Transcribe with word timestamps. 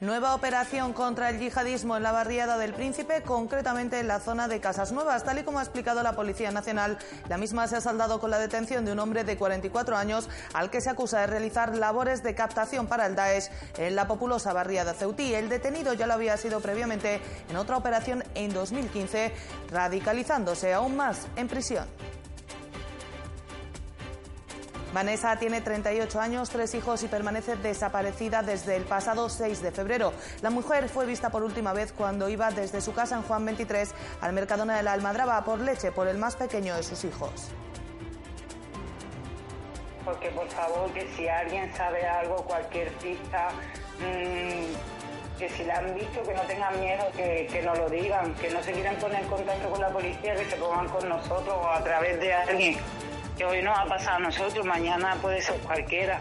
Nueva 0.00 0.34
operación 0.34 0.94
contra 0.94 1.28
el 1.28 1.38
yihadismo 1.38 1.94
en 1.94 2.02
la 2.02 2.10
barriada 2.10 2.56
del 2.56 2.72
Príncipe, 2.72 3.20
concretamente 3.20 4.00
en 4.00 4.08
la 4.08 4.18
zona 4.18 4.48
de 4.48 4.58
Casas 4.58 4.92
Nuevas. 4.92 5.24
Tal 5.24 5.40
y 5.40 5.42
como 5.42 5.58
ha 5.58 5.62
explicado 5.62 6.02
la 6.02 6.16
Policía 6.16 6.50
Nacional, 6.50 6.96
la 7.28 7.36
misma 7.36 7.68
se 7.68 7.76
ha 7.76 7.82
saldado 7.82 8.18
con 8.18 8.30
la 8.30 8.38
detención 8.38 8.86
de 8.86 8.92
un 8.92 8.98
hombre 8.98 9.24
de 9.24 9.36
44 9.36 9.98
años 9.98 10.30
al 10.54 10.70
que 10.70 10.80
se 10.80 10.88
acusa 10.88 11.20
de 11.20 11.26
realizar 11.26 11.76
labores 11.76 12.22
de 12.22 12.34
captación 12.34 12.86
para 12.86 13.04
el 13.04 13.14
Daesh 13.14 13.50
en 13.76 13.94
la 13.94 14.06
populosa 14.06 14.54
barriada 14.54 14.94
Ceutí. 14.94 15.34
El 15.34 15.50
detenido 15.50 15.92
ya 15.92 16.06
lo 16.06 16.14
había 16.14 16.38
sido 16.38 16.60
previamente 16.60 17.20
en 17.50 17.56
otra 17.58 17.76
operación 17.76 18.24
en 18.34 18.54
2015, 18.54 19.34
radicalizándose 19.70 20.72
aún 20.72 20.96
más 20.96 21.28
en 21.36 21.46
prisión. 21.46 21.84
Vanessa 24.92 25.36
tiene 25.36 25.60
38 25.60 26.20
años, 26.20 26.50
tres 26.50 26.74
hijos 26.74 27.04
y 27.04 27.08
permanece 27.08 27.54
desaparecida 27.56 28.42
desde 28.42 28.74
el 28.74 28.82
pasado 28.82 29.28
6 29.28 29.62
de 29.62 29.70
febrero. 29.70 30.12
La 30.42 30.50
mujer 30.50 30.88
fue 30.88 31.06
vista 31.06 31.30
por 31.30 31.44
última 31.44 31.72
vez 31.72 31.92
cuando 31.92 32.28
iba 32.28 32.50
desde 32.50 32.80
su 32.80 32.92
casa 32.92 33.14
en 33.14 33.22
Juan 33.22 33.44
23 33.44 33.94
al 34.20 34.32
Mercadona 34.32 34.76
de 34.76 34.82
la 34.82 34.92
Almadraba 34.92 35.44
por 35.44 35.60
leche 35.60 35.92
por 35.92 36.08
el 36.08 36.18
más 36.18 36.34
pequeño 36.34 36.74
de 36.74 36.82
sus 36.82 37.04
hijos. 37.04 37.30
Porque 40.04 40.30
por 40.30 40.48
favor, 40.48 40.90
que 40.92 41.06
si 41.14 41.28
alguien 41.28 41.72
sabe 41.76 42.04
algo, 42.04 42.36
cualquier 42.44 42.88
pista, 42.94 43.50
mmm, 44.00 45.38
que 45.38 45.48
si 45.50 45.64
la 45.64 45.78
han 45.78 45.94
visto, 45.94 46.20
que 46.22 46.34
no 46.34 46.42
tengan 46.42 46.80
miedo, 46.80 47.04
que, 47.14 47.48
que 47.52 47.62
nos 47.62 47.78
lo 47.78 47.88
digan, 47.88 48.34
que 48.34 48.50
no 48.50 48.60
se 48.62 48.72
quieran 48.72 48.96
poner 48.96 49.22
en 49.22 49.28
contacto 49.28 49.70
con 49.70 49.80
la 49.80 49.90
policía, 49.90 50.34
que 50.34 50.46
se 50.46 50.56
pongan 50.56 50.88
con 50.88 51.08
nosotros 51.08 51.54
o 51.54 51.68
a 51.68 51.84
través 51.84 52.18
de 52.18 52.32
alguien 52.32 52.76
que 53.40 53.46
hoy 53.46 53.62
nos 53.62 53.78
ha 53.78 53.86
pasado 53.86 54.16
a 54.16 54.18
nosotros, 54.18 54.66
mañana 54.66 55.16
puede 55.22 55.40
ser 55.40 55.58
cualquiera. 55.60 56.20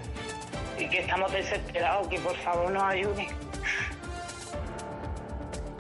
Y 0.78 0.88
que 0.88 1.00
estamos 1.00 1.30
desesperados, 1.34 2.08
que 2.08 2.18
por 2.20 2.38
favor 2.38 2.72
nos 2.72 2.84
ayuden. 2.84 3.28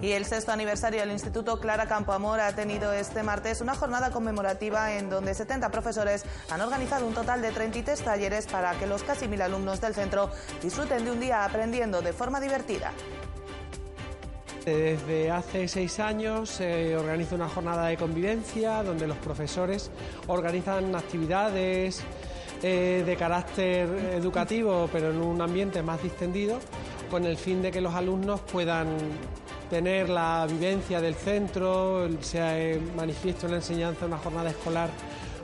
Y 0.02 0.12
el 0.12 0.26
sexto 0.26 0.52
aniversario 0.52 1.00
del 1.00 1.12
Instituto 1.12 1.62
Clara 1.62 1.88
Campoamor 1.88 2.42
ha 2.42 2.54
tenido 2.56 2.92
este 2.92 3.24
martes 3.24 3.62
una 3.62 3.74
jornada 3.74 4.12
conmemorativa 4.12 4.92
en 4.96 5.10
donde 5.10 5.34
70 5.34 5.72
profesores 5.72 6.26
han 6.50 6.60
organizado 6.60 7.08
un 7.08 7.14
total 7.14 7.42
de 7.42 7.54
33 7.54 8.02
talleres 8.02 8.46
para 8.46 8.74
que 8.74 8.86
los 8.86 9.04
casi 9.04 9.30
mil 9.30 9.42
alumnos 9.42 9.80
del 9.80 9.96
centro 9.96 10.30
disfruten 10.62 11.06
de 11.06 11.12
un 11.12 11.22
día 11.22 11.46
aprendiendo 11.46 12.02
de 12.02 12.12
forma 12.12 12.42
divertida. 12.42 12.92
Desde 14.70 15.32
hace 15.32 15.68
seis 15.68 16.00
años 16.00 16.48
se 16.48 16.96
organiza 16.96 17.34
una 17.34 17.50
jornada 17.50 17.88
de 17.88 17.98
convivencia 17.98 18.84
donde 18.84 19.08
los 19.08 19.18
profesores 19.18 19.90
organizan 20.28 20.94
actividades 20.94 22.04
eh, 22.62 23.02
de 23.04 23.16
carácter 23.16 23.90
educativo, 24.14 24.88
pero 24.92 25.10
en 25.10 25.22
un 25.22 25.42
ambiente 25.42 25.82
más 25.82 26.04
distendido, 26.04 26.60
con 27.10 27.26
el 27.26 27.36
fin 27.36 27.64
de 27.64 27.72
que 27.72 27.82
los 27.82 27.96
alumnos 27.96 28.42
puedan 28.42 28.96
tener 29.72 30.08
la 30.08 30.46
vivencia 30.48 31.02
del 31.02 31.16
centro, 31.16 32.08
se 32.22 32.80
manifiesta 32.96 33.48
una 33.48 33.56
enseñanza, 33.56 34.06
una 34.06 34.20
jornada 34.20 34.52
escolar 34.52 34.92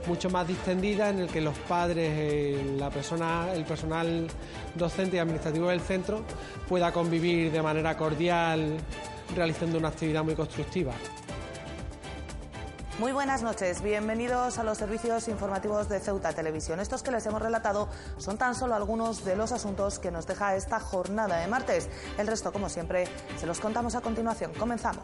mucho 0.05 0.29
más 0.29 0.47
distendida 0.47 1.09
en 1.09 1.17
el 1.17 1.29
que 1.29 1.41
los 1.41 1.57
padres, 1.57 2.11
eh, 2.15 2.75
la 2.77 2.91
persona, 2.91 3.47
el 3.55 3.65
personal 3.65 4.27
docente 4.75 5.15
y 5.15 5.19
administrativo 5.19 5.69
del 5.69 5.81
centro 5.81 6.21
pueda 6.69 6.91
convivir 6.91 7.51
de 7.51 7.63
manera 7.63 7.97
cordial 7.97 8.77
realizando 9.33 9.77
una 9.77 9.89
actividad 9.89 10.23
muy 10.23 10.35
constructiva. 10.35 10.93
Muy 12.97 13.11
buenas 13.11 13.43
noches, 13.43 13.81
bienvenidos 13.81 14.57
a 14.57 14.63
los 14.63 14.77
servicios 14.77 15.27
informativos 15.27 15.89
de 15.89 15.99
Ceuta 15.99 16.31
Televisión. 16.31 16.79
Estos 16.79 17.03
que 17.03 17.11
les 17.11 17.25
hemos 17.25 17.41
relatado 17.41 17.89
son 18.17 18.37
tan 18.37 18.55
solo 18.55 18.73
algunos 18.73 19.25
de 19.25 19.35
los 19.35 19.51
asuntos 19.51 19.99
que 19.99 20.11
nos 20.11 20.27
deja 20.27 20.55
esta 20.55 20.79
jornada 20.79 21.39
de 21.39 21.47
martes. 21.47 21.89
El 22.17 22.27
resto, 22.27 22.53
como 22.53 22.69
siempre, 22.69 23.05
se 23.37 23.47
los 23.47 23.59
contamos 23.59 23.95
a 23.95 24.01
continuación. 24.01 24.53
Comenzamos. 24.57 25.03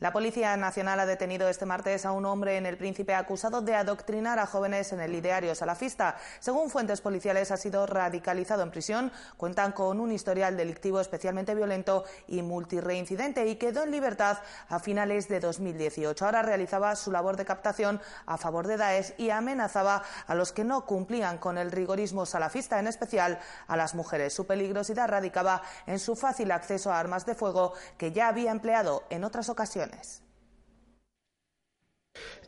La 0.00 0.14
Policía 0.14 0.56
Nacional 0.56 0.98
ha 0.98 1.04
detenido 1.04 1.46
este 1.50 1.66
martes 1.66 2.06
a 2.06 2.12
un 2.12 2.24
hombre 2.24 2.56
en 2.56 2.64
el 2.64 2.78
Príncipe 2.78 3.14
acusado 3.14 3.60
de 3.60 3.74
adoctrinar 3.74 4.38
a 4.38 4.46
jóvenes 4.46 4.94
en 4.94 5.00
el 5.00 5.14
ideario 5.14 5.54
salafista. 5.54 6.16
Según 6.38 6.70
fuentes 6.70 7.02
policiales, 7.02 7.50
ha 7.50 7.58
sido 7.58 7.86
radicalizado 7.86 8.62
en 8.62 8.70
prisión. 8.70 9.12
Cuentan 9.36 9.72
con 9.72 10.00
un 10.00 10.10
historial 10.10 10.56
delictivo 10.56 11.02
especialmente 11.02 11.54
violento 11.54 12.04
y 12.28 12.40
multireincidente 12.40 13.46
y 13.46 13.56
quedó 13.56 13.82
en 13.82 13.90
libertad 13.90 14.38
a 14.70 14.78
finales 14.78 15.28
de 15.28 15.38
2018. 15.38 16.24
Ahora 16.24 16.40
realizaba 16.40 16.96
su 16.96 17.12
labor 17.12 17.36
de 17.36 17.44
captación 17.44 18.00
a 18.24 18.38
favor 18.38 18.68
de 18.68 18.78
Daesh 18.78 19.12
y 19.18 19.28
amenazaba 19.28 20.02
a 20.26 20.34
los 20.34 20.52
que 20.52 20.64
no 20.64 20.86
cumplían 20.86 21.36
con 21.36 21.58
el 21.58 21.70
rigorismo 21.70 22.24
salafista, 22.24 22.78
en 22.78 22.86
especial 22.86 23.38
a 23.66 23.76
las 23.76 23.94
mujeres. 23.94 24.32
Su 24.32 24.46
peligrosidad 24.46 25.10
radicaba 25.10 25.60
en 25.86 25.98
su 25.98 26.16
fácil 26.16 26.52
acceso 26.52 26.90
a 26.90 26.98
armas 26.98 27.26
de 27.26 27.34
fuego 27.34 27.74
que 27.98 28.12
ya 28.12 28.28
había 28.28 28.50
empleado 28.50 29.04
en 29.10 29.24
otras 29.24 29.50
ocasiones 29.50 29.89
bendiciones. 29.90 30.29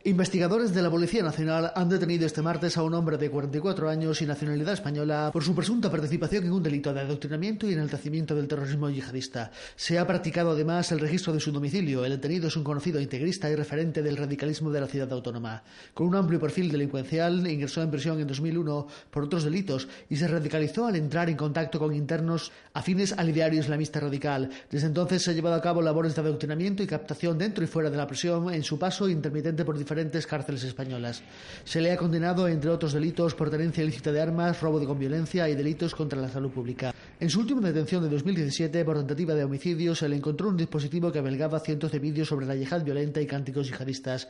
Investigadores 0.05 0.75
de 0.75 0.83
la 0.83 0.91
Policía 0.91 1.23
Nacional 1.23 1.71
han 1.77 1.89
detenido 1.89 2.27
este 2.27 2.43
martes 2.43 2.77
a 2.77 2.83
un 2.83 2.93
hombre 2.93 3.19
de 3.19 3.31
44 3.31 3.89
años 3.89 4.21
y 4.21 4.27
nacionalidad 4.27 4.75
española 4.75 5.31
por 5.33 5.45
su 5.45 5.55
presunta 5.55 5.93
participación 5.93 6.45
en 6.45 6.53
un 6.53 6.61
delito 6.61 6.93
de 6.93 7.03
adoctrinamiento 7.03 7.69
y 7.69 7.75
enaltecimiento 7.75 8.35
del 8.35 8.49
terrorismo 8.49 8.91
yihadista. 8.91 9.53
Se 9.77 10.01
ha 10.01 10.07
practicado 10.09 10.51
además 10.51 10.91
el 10.91 10.99
registro 10.99 11.33
de 11.33 11.39
su 11.39 11.53
domicilio. 11.53 12.05
El 12.05 12.11
detenido 12.11 12.49
es 12.49 12.57
un 12.57 12.65
conocido 12.65 13.01
integrista 13.01 13.49
y 13.49 13.55
referente 13.55 14.03
del 14.03 14.17
radicalismo 14.17 14.73
de 14.73 14.81
la 14.81 14.89
ciudad 14.89 15.13
autónoma. 15.13 15.63
Con 15.95 16.09
un 16.09 16.17
amplio 16.17 16.41
perfil 16.41 16.73
delincuencial, 16.73 17.47
ingresó 17.47 17.81
en 17.81 17.93
prisión 17.93 18.19
en 18.19 18.27
2001 18.27 18.89
por 19.09 19.23
otros 19.23 19.45
delitos 19.45 19.87
y 20.11 20.17
se 20.17 20.27
radicalizó 20.27 20.87
al 20.87 20.97
entrar 20.97 21.31
en 21.31 21.37
contacto 21.37 21.79
con 21.79 21.95
internos 21.95 22.51
afines 22.75 23.13
al 23.13 23.31
ideario 23.31 23.61
islamista 23.61 24.01
radical. 24.01 24.51
Desde 24.69 24.89
entonces 24.89 25.23
se 25.23 25.31
ha 25.31 25.35
llevado 25.35 25.55
a 25.55 25.63
cabo 25.63 25.81
labores 25.81 26.17
de 26.17 26.23
adoctrinamiento 26.23 26.83
y 26.83 26.89
captación 26.89 27.39
dentro 27.39 27.63
y 27.63 27.69
fuera 27.69 27.89
de 27.89 27.97
la 27.97 28.09
prisión 28.09 28.53
en 28.53 28.65
su 28.65 28.81
paso 28.81 29.09
intermitente 29.09 29.65
por 29.65 29.79
diferentes 29.79 29.92
diferentes 29.93 30.27
cárceles 30.27 30.65
españolas. 30.65 31.23
Se 31.65 31.83
le 31.83 31.93
ha 31.93 31.99
condenado, 31.99 32.49
entre 32.49 32.71
otros 32.71 32.95
delitos, 32.95 33.35
por 33.35 33.51
tenencia 33.51 33.85
ilícita 33.85 34.11
de 34.11 34.23
armas, 34.23 34.61
robo 34.63 34.81
de 34.81 34.87
con 34.87 34.99
violencia 34.99 35.49
y 35.51 35.55
delitos 35.55 35.95
contra 35.95 36.19
la 36.19 36.31
salud 36.31 36.51
pública. 36.51 36.95
En 37.21 37.29
su 37.29 37.41
última 37.41 37.69
detención 37.69 38.03
de 38.03 38.09
2017, 38.09 38.85
por 38.87 38.97
tentativa 38.97 39.35
de 39.35 39.45
homicidio, 39.45 39.95
se 39.95 40.09
le 40.09 40.17
encontró 40.17 40.49
un 40.49 40.57
dispositivo 40.57 41.13
que 41.13 41.19
albergaba 41.19 41.61
cientos 41.61 41.93
de 41.93 41.99
vídeos 41.99 42.29
sobre 42.29 42.47
la 42.47 42.57
yihad 42.57 42.83
violenta 42.83 43.21
y 43.21 43.27
cánticos 43.27 43.69
yihadistas. 43.69 44.29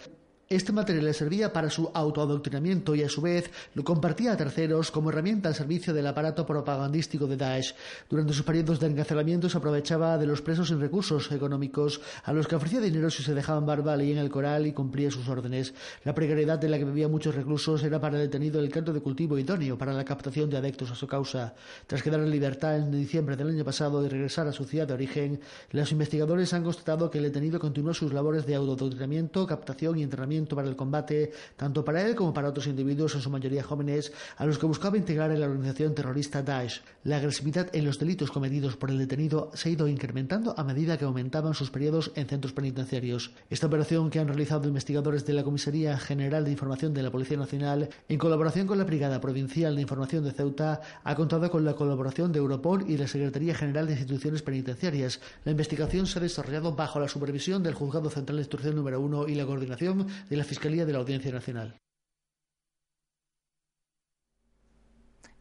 Este 0.53 0.71
material 0.71 1.07
le 1.07 1.15
servía 1.15 1.51
para 1.51 1.71
su 1.71 1.91
autoadoctrinamiento 1.95 2.95
y 2.95 3.03
a 3.03 3.09
su 3.09 3.23
vez 3.23 3.51
lo 3.73 3.83
compartía 3.85 4.33
a 4.33 4.37
terceros 4.37 4.91
como 4.91 5.09
herramienta 5.09 5.49
al 5.49 5.55
servicio 5.55 5.95
del 5.95 6.07
aparato 6.07 6.45
propagandístico 6.45 7.27
de 7.27 7.39
Daesh. 7.39 7.75
Durante 8.11 8.35
sus 8.35 8.45
periodos 8.45 8.79
de 8.79 8.89
encarcelamiento 8.89 9.49
se 9.49 9.57
aprovechaba 9.57 10.19
de 10.19 10.27
los 10.27 10.43
presos 10.43 10.69
sin 10.69 10.79
recursos 10.79 11.33
económicos 11.33 12.03
a 12.25 12.35
los 12.35 12.47
que 12.47 12.57
ofrecía 12.57 12.83
dinero 12.83 13.09
si 13.09 13.23
se 13.23 13.33
dejaban 13.33 13.65
barba, 13.65 13.97
leía 13.97 14.13
en 14.13 14.19
el 14.19 14.29
coral 14.29 14.67
y 14.67 14.75
cumplía 14.75 15.11
sus 15.11 15.27
órdenes. 15.27 15.73
La 16.05 16.15
precariedad 16.15 16.63
en 16.63 16.71
la 16.71 16.79
que 16.79 16.85
vivían 16.85 17.11
muchos 17.11 17.35
reclusos 17.35 17.83
era 17.83 17.99
para 17.99 18.19
el 18.19 18.25
detenido 18.25 18.61
el 18.61 18.69
canto 18.69 18.93
de 18.93 19.01
cultivo 19.01 19.39
idóneo 19.39 19.79
para 19.79 19.95
la 19.95 20.05
captación 20.05 20.51
de 20.51 20.59
adeptos 20.59 20.91
a 20.91 20.95
su 20.95 21.07
causa. 21.07 21.55
Tras 21.87 22.03
quedar 22.03 22.21
en 22.21 22.31
libertad 22.31 22.77
en 22.77 22.91
diciembre 22.91 23.37
del 23.37 23.49
año 23.49 23.65
pasado 23.65 24.05
y 24.05 24.09
regresar 24.11 24.47
a 24.49 24.53
su 24.53 24.65
ciudad 24.65 24.87
de 24.87 24.93
origen, 24.93 25.41
los 25.71 25.91
investigadores 25.93 26.53
han 26.53 26.63
constatado 26.63 27.11
que 27.11 27.17
el 27.17 27.25
detenido 27.25 27.59
continuó 27.59 27.95
sus 27.95 28.13
labores 28.13 28.45
de 28.45 28.55
autoadoctrinamiento, 28.55 29.47
captación 29.47 29.99
y 29.99 30.03
entrenamiento 30.03 30.42
entrenamiento 30.43 30.57
para 30.57 30.69
el 30.69 30.77
combate, 30.77 31.33
tanto 31.57 31.85
para 31.85 32.03
él 32.03 32.15
como 32.15 32.33
para 32.35 32.49
otros 32.49 32.67
individuos, 32.67 33.15
en 33.15 33.21
su 33.21 33.31
mayoría 33.31 33.63
jóvenes, 33.63 34.13
a 34.37 34.47
los 34.47 34.59
que 34.59 34.67
buscaba 34.67 34.97
integrar 34.97 35.31
en 35.31 35.41
la 35.41 35.47
organización 35.47 35.95
terrorista 35.95 36.43
Daesh. 36.43 36.83
La 37.05 37.17
agresividad 37.17 37.69
en 37.75 37.85
los 37.85 37.99
delitos 37.99 38.31
cometidos 38.31 38.77
por 38.77 38.91
el 38.91 38.99
detenido 38.99 39.51
se 39.55 39.69
ha 39.69 39.73
ido 39.73 39.89
incrementando 39.89 40.55
a 40.57 40.65
medida 40.65 40.99
que 40.99 41.05
aumentaban 41.05 41.55
sus 41.55 41.71
periodos 41.71 42.13
en 42.15 42.27
centros 42.27 42.53
penitenciarios. 42.53 43.33
Esta 43.51 43.67
operación 43.67 44.11
que 44.11 44.19
han 44.19 44.29
realizado 44.29 44.69
investigadores 44.69 45.25
de 45.25 45.33
la 45.33 45.45
Comisaría 45.45 45.99
General 45.99 46.45
de 46.45 46.51
Información 46.51 46.95
de 46.95 47.03
la 47.03 47.11
Policía 47.11 47.37
Nacional, 47.37 47.89
en 48.09 48.19
colaboración 48.19 48.67
con 48.67 48.79
la 48.79 48.85
Brigada 48.85 49.21
Provincial 49.21 49.75
de 49.75 49.83
Información 49.83 50.25
de 50.25 50.33
Ceuta, 50.33 50.81
ha 51.05 51.15
contado 51.15 51.51
con 51.51 51.65
la 51.65 51.75
colaboración 51.75 52.33
de 52.33 52.39
Europol 52.39 52.85
y 52.89 52.97
la 52.97 53.09
Secretaría 53.09 53.55
General 53.55 53.87
de 53.87 53.95
Instituciones 53.95 54.43
Penitenciarias. 54.43 55.21
La 55.45 55.53
investigación 55.53 56.07
se 56.07 56.19
ha 56.19 56.23
desarrollado 56.23 56.75
bajo 56.75 57.01
la 57.01 57.09
supervisión 57.09 57.63
del 57.63 57.75
Juzgado 57.75 58.11
Central 58.11 58.37
de 58.37 58.43
Instrucción 58.43 58.77
número 58.77 59.01
1 59.01 59.29
y 59.29 59.35
la 59.35 59.47
coordinación 59.47 60.07
de 60.33 60.39
la 60.39 60.45
Fiscalía 60.45 60.87
de 60.87 60.95
la 60.95 60.99
Audiencia 60.99 61.31
Nacional. 61.31 61.79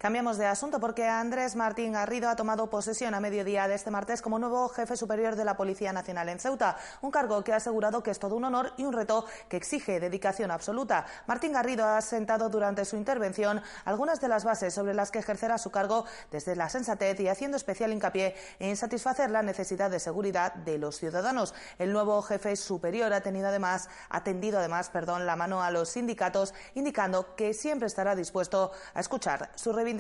Cambiamos 0.02 0.40
de 0.40 0.48
asunto 0.48 0.80
porque 0.80 1.08
Andrés 1.08 1.56
Martín 1.56 1.94
Garrido 1.94 2.28
ha 2.28 2.36
tomado 2.36 2.72
posesión 2.72 3.14
a 3.14 3.20
mediodía 3.20 3.68
de 3.68 3.76
este 3.76 3.92
martes 3.92 4.24
como 4.24 4.40
nuevo 4.40 4.68
jefe 4.70 4.98
superior 4.98 5.36
de 5.36 5.46
la 5.46 5.56
Policía 5.56 5.94
Nacional 5.94 6.28
en 6.30 6.40
Ceuta, 6.40 6.76
un 7.04 7.12
cargo 7.12 7.44
que 7.44 7.54
ha 7.54 7.58
asegurado 7.58 8.02
que 8.02 8.10
es 8.10 8.18
todo 8.18 8.36
un 8.36 8.46
honor 8.46 8.74
y 8.78 8.84
un 8.84 8.94
reto 8.94 9.26
que 9.48 9.58
exige 9.58 10.00
dedicación 10.00 10.50
absoluta. 10.50 11.06
Martín 11.28 11.54
Garrido 11.54 11.86
ha 11.86 12.02
sentado 12.02 12.50
durante 12.50 12.84
su 12.84 12.98
intervención 12.98 13.62
algunas 13.86 14.20
de 14.20 14.28
las 14.28 14.44
bases 14.44 14.74
sobre 14.74 14.96
las 14.96 15.12
que 15.12 15.20
ejercerá 15.20 15.60
su 15.60 15.70
cargo 15.70 16.06
desde 16.32 16.56
la 16.56 16.68
sensatez 16.68 17.20
y 17.20 17.28
haciendo 17.28 17.56
especial 17.56 17.94
hincapié 17.94 18.34
en 18.58 18.78
satisfacer 18.78 19.30
la 19.30 19.44
necesidad 19.44 19.92
de 19.92 20.00
seguridad 20.00 20.56
de 20.56 20.80
los 20.80 20.98
ciudadanos. 20.98 21.54
El 21.78 21.94
nuevo 21.94 22.24
jefe 22.24 22.56
superior 22.56 23.14
ha 23.14 23.22
tenido 23.22 23.50
además 23.50 23.88
atendido 24.10 24.58
además, 24.58 24.90
perdón, 24.90 25.28
la 25.28 25.36
mano 25.36 25.62
a 25.62 25.70
los 25.70 25.90
sindicatos, 25.90 26.56
indicando 26.74 27.36
que 27.36 27.54
siempre 27.54 27.86
estará 27.86 28.16
dispuesto 28.16 28.72
a 28.96 29.00
escuchar 29.00 29.52
su 29.54 29.72
reivindicaciones 29.72 29.91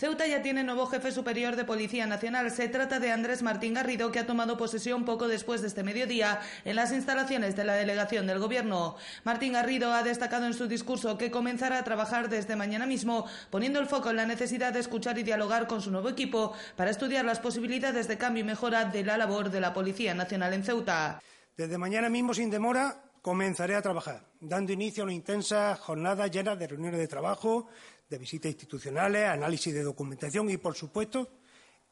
Ceuta 0.00 0.26
ya 0.26 0.40
tiene 0.40 0.64
nuevo 0.64 0.86
jefe 0.86 1.12
superior 1.12 1.56
de 1.56 1.66
Policía 1.66 2.06
Nacional. 2.06 2.50
Se 2.50 2.68
trata 2.68 3.00
de 3.00 3.12
Andrés 3.12 3.42
Martín 3.42 3.74
Garrido, 3.74 4.10
que 4.10 4.18
ha 4.18 4.26
tomado 4.26 4.56
posesión 4.56 5.04
poco 5.04 5.28
después 5.28 5.60
de 5.60 5.66
este 5.66 5.82
mediodía 5.82 6.40
en 6.64 6.76
las 6.76 6.90
instalaciones 6.90 7.54
de 7.54 7.64
la 7.64 7.74
delegación 7.74 8.26
del 8.26 8.38
Gobierno. 8.38 8.96
Martín 9.24 9.52
Garrido 9.52 9.92
ha 9.92 10.02
destacado 10.02 10.46
en 10.46 10.54
su 10.54 10.68
discurso 10.68 11.18
que 11.18 11.30
comenzará 11.30 11.78
a 11.78 11.84
trabajar 11.84 12.30
desde 12.30 12.56
mañana 12.56 12.86
mismo, 12.86 13.26
poniendo 13.50 13.78
el 13.78 13.88
foco 13.88 14.08
en 14.08 14.16
la 14.16 14.24
necesidad 14.24 14.72
de 14.72 14.80
escuchar 14.80 15.18
y 15.18 15.22
dialogar 15.22 15.66
con 15.66 15.82
su 15.82 15.90
nuevo 15.90 16.08
equipo 16.08 16.54
para 16.76 16.90
estudiar 16.90 17.26
las 17.26 17.40
posibilidades 17.40 18.08
de 18.08 18.16
cambio 18.16 18.40
y 18.40 18.46
mejora 18.46 18.86
de 18.86 19.04
la 19.04 19.18
labor 19.18 19.50
de 19.50 19.60
la 19.60 19.74
Policía 19.74 20.14
Nacional 20.14 20.54
en 20.54 20.64
Ceuta. 20.64 21.20
Desde 21.58 21.76
mañana 21.76 22.08
mismo, 22.08 22.32
sin 22.32 22.48
demora, 22.48 23.09
comenzaré 23.22 23.74
a 23.74 23.82
trabajar, 23.82 24.26
dando 24.40 24.72
inicio 24.72 25.02
a 25.02 25.04
una 25.04 25.14
intensa 25.14 25.76
jornada 25.76 26.26
llena 26.26 26.56
de 26.56 26.66
reuniones 26.66 27.00
de 27.00 27.08
trabajo, 27.08 27.68
de 28.08 28.18
visitas 28.18 28.50
institucionales, 28.50 29.28
análisis 29.28 29.72
de 29.72 29.82
documentación 29.82 30.50
y, 30.50 30.56
por 30.56 30.74
supuesto, 30.74 31.28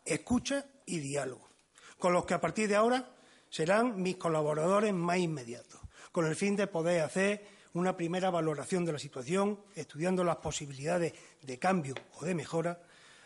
escucha 0.04 0.64
y 0.86 0.98
diálogo, 0.98 1.48
con 1.98 2.12
los 2.12 2.24
que 2.24 2.34
a 2.34 2.40
partir 2.40 2.68
de 2.68 2.76
ahora 2.76 3.14
serán 3.50 4.02
mis 4.02 4.16
colaboradores 4.16 4.92
más 4.92 5.18
inmediatos, 5.18 5.80
con 6.12 6.26
el 6.26 6.36
fin 6.36 6.56
de 6.56 6.66
poder 6.66 7.02
hacer 7.02 7.46
una 7.74 7.96
primera 7.96 8.30
valoración 8.30 8.84
de 8.84 8.92
la 8.92 8.98
situación, 8.98 9.60
estudiando 9.74 10.24
las 10.24 10.36
posibilidades 10.36 11.12
de 11.42 11.58
cambio 11.58 11.94
o 12.18 12.24
de 12.24 12.34
mejora, 12.34 12.80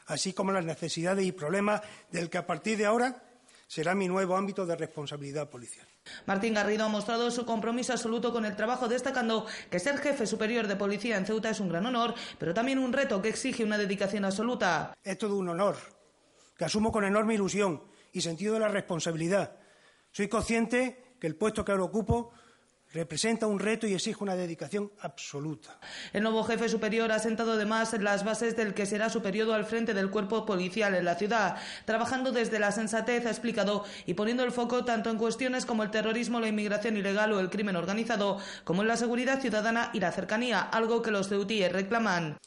así 0.06 0.32
como 0.32 0.52
las 0.52 0.64
necesidades 0.64 1.24
y 1.24 1.32
problemas 1.32 1.80
del 2.10 2.28
que 2.28 2.38
a 2.38 2.46
partir 2.46 2.76
de 2.76 2.86
ahora 2.86 3.22
será 3.66 3.94
mi 3.94 4.08
nuevo 4.08 4.36
ámbito 4.36 4.66
de 4.66 4.76
responsabilidad 4.76 5.48
policial. 5.48 5.86
Martín 6.26 6.54
Garrido 6.54 6.84
ha 6.84 6.88
mostrado 6.88 7.30
su 7.30 7.44
compromiso 7.44 7.92
absoluto 7.92 8.32
con 8.32 8.44
el 8.44 8.56
trabajo, 8.56 8.88
destacando 8.88 9.46
que 9.70 9.78
ser 9.78 9.98
jefe 9.98 10.26
superior 10.26 10.66
de 10.66 10.76
policía 10.76 11.16
en 11.16 11.26
Ceuta 11.26 11.50
es 11.50 11.60
un 11.60 11.68
gran 11.68 11.86
honor, 11.86 12.14
pero 12.38 12.54
también 12.54 12.78
un 12.78 12.92
reto 12.92 13.20
que 13.22 13.28
exige 13.28 13.64
una 13.64 13.78
dedicación 13.78 14.24
absoluta. 14.24 14.94
Es 15.02 15.18
todo 15.18 15.36
un 15.36 15.48
honor, 15.48 15.76
que 16.56 16.64
asumo 16.64 16.92
con 16.92 17.04
enorme 17.04 17.34
ilusión 17.34 17.82
y 18.12 18.20
sentido 18.20 18.54
de 18.54 18.60
la 18.60 18.68
responsabilidad. 18.68 19.56
Soy 20.10 20.28
consciente 20.28 21.16
que 21.20 21.26
el 21.26 21.36
puesto 21.36 21.64
que 21.64 21.72
ahora 21.72 21.84
ocupo 21.84 22.32
representa 22.92 23.46
un 23.46 23.58
reto 23.58 23.86
y 23.86 23.94
exige 23.94 24.22
una 24.22 24.36
dedicación 24.36 24.92
absoluta. 25.00 25.78
El 26.12 26.22
nuevo 26.22 26.44
jefe 26.44 26.68
superior 26.68 27.10
ha 27.12 27.18
sentado 27.18 27.52
además 27.52 27.92
las 28.00 28.24
bases 28.24 28.56
del 28.56 28.74
que 28.74 28.86
será 28.86 29.08
su 29.08 29.22
periodo 29.22 29.54
al 29.54 29.64
frente 29.64 29.94
del 29.94 30.10
cuerpo 30.10 30.44
policial 30.44 30.94
en 30.94 31.04
la 31.04 31.14
ciudad, 31.14 31.56
trabajando 31.84 32.32
desde 32.32 32.58
la 32.58 32.72
sensatez, 32.72 33.26
ha 33.26 33.30
explicado, 33.30 33.84
y 34.06 34.14
poniendo 34.14 34.44
el 34.44 34.52
foco 34.52 34.84
tanto 34.84 35.10
en 35.10 35.18
cuestiones 35.18 35.64
como 35.64 35.82
el 35.82 35.90
terrorismo, 35.90 36.40
la 36.40 36.48
inmigración 36.48 36.96
ilegal 36.96 37.32
o 37.32 37.40
el 37.40 37.50
crimen 37.50 37.76
organizado, 37.76 38.38
como 38.64 38.82
en 38.82 38.88
la 38.88 38.96
seguridad 38.96 39.40
ciudadana 39.40 39.90
y 39.92 40.00
la 40.00 40.12
cercanía, 40.12 40.60
algo 40.60 41.02
que 41.02 41.10
los 41.10 41.28
ceutíes 41.28 41.72
reclaman. 41.72 42.38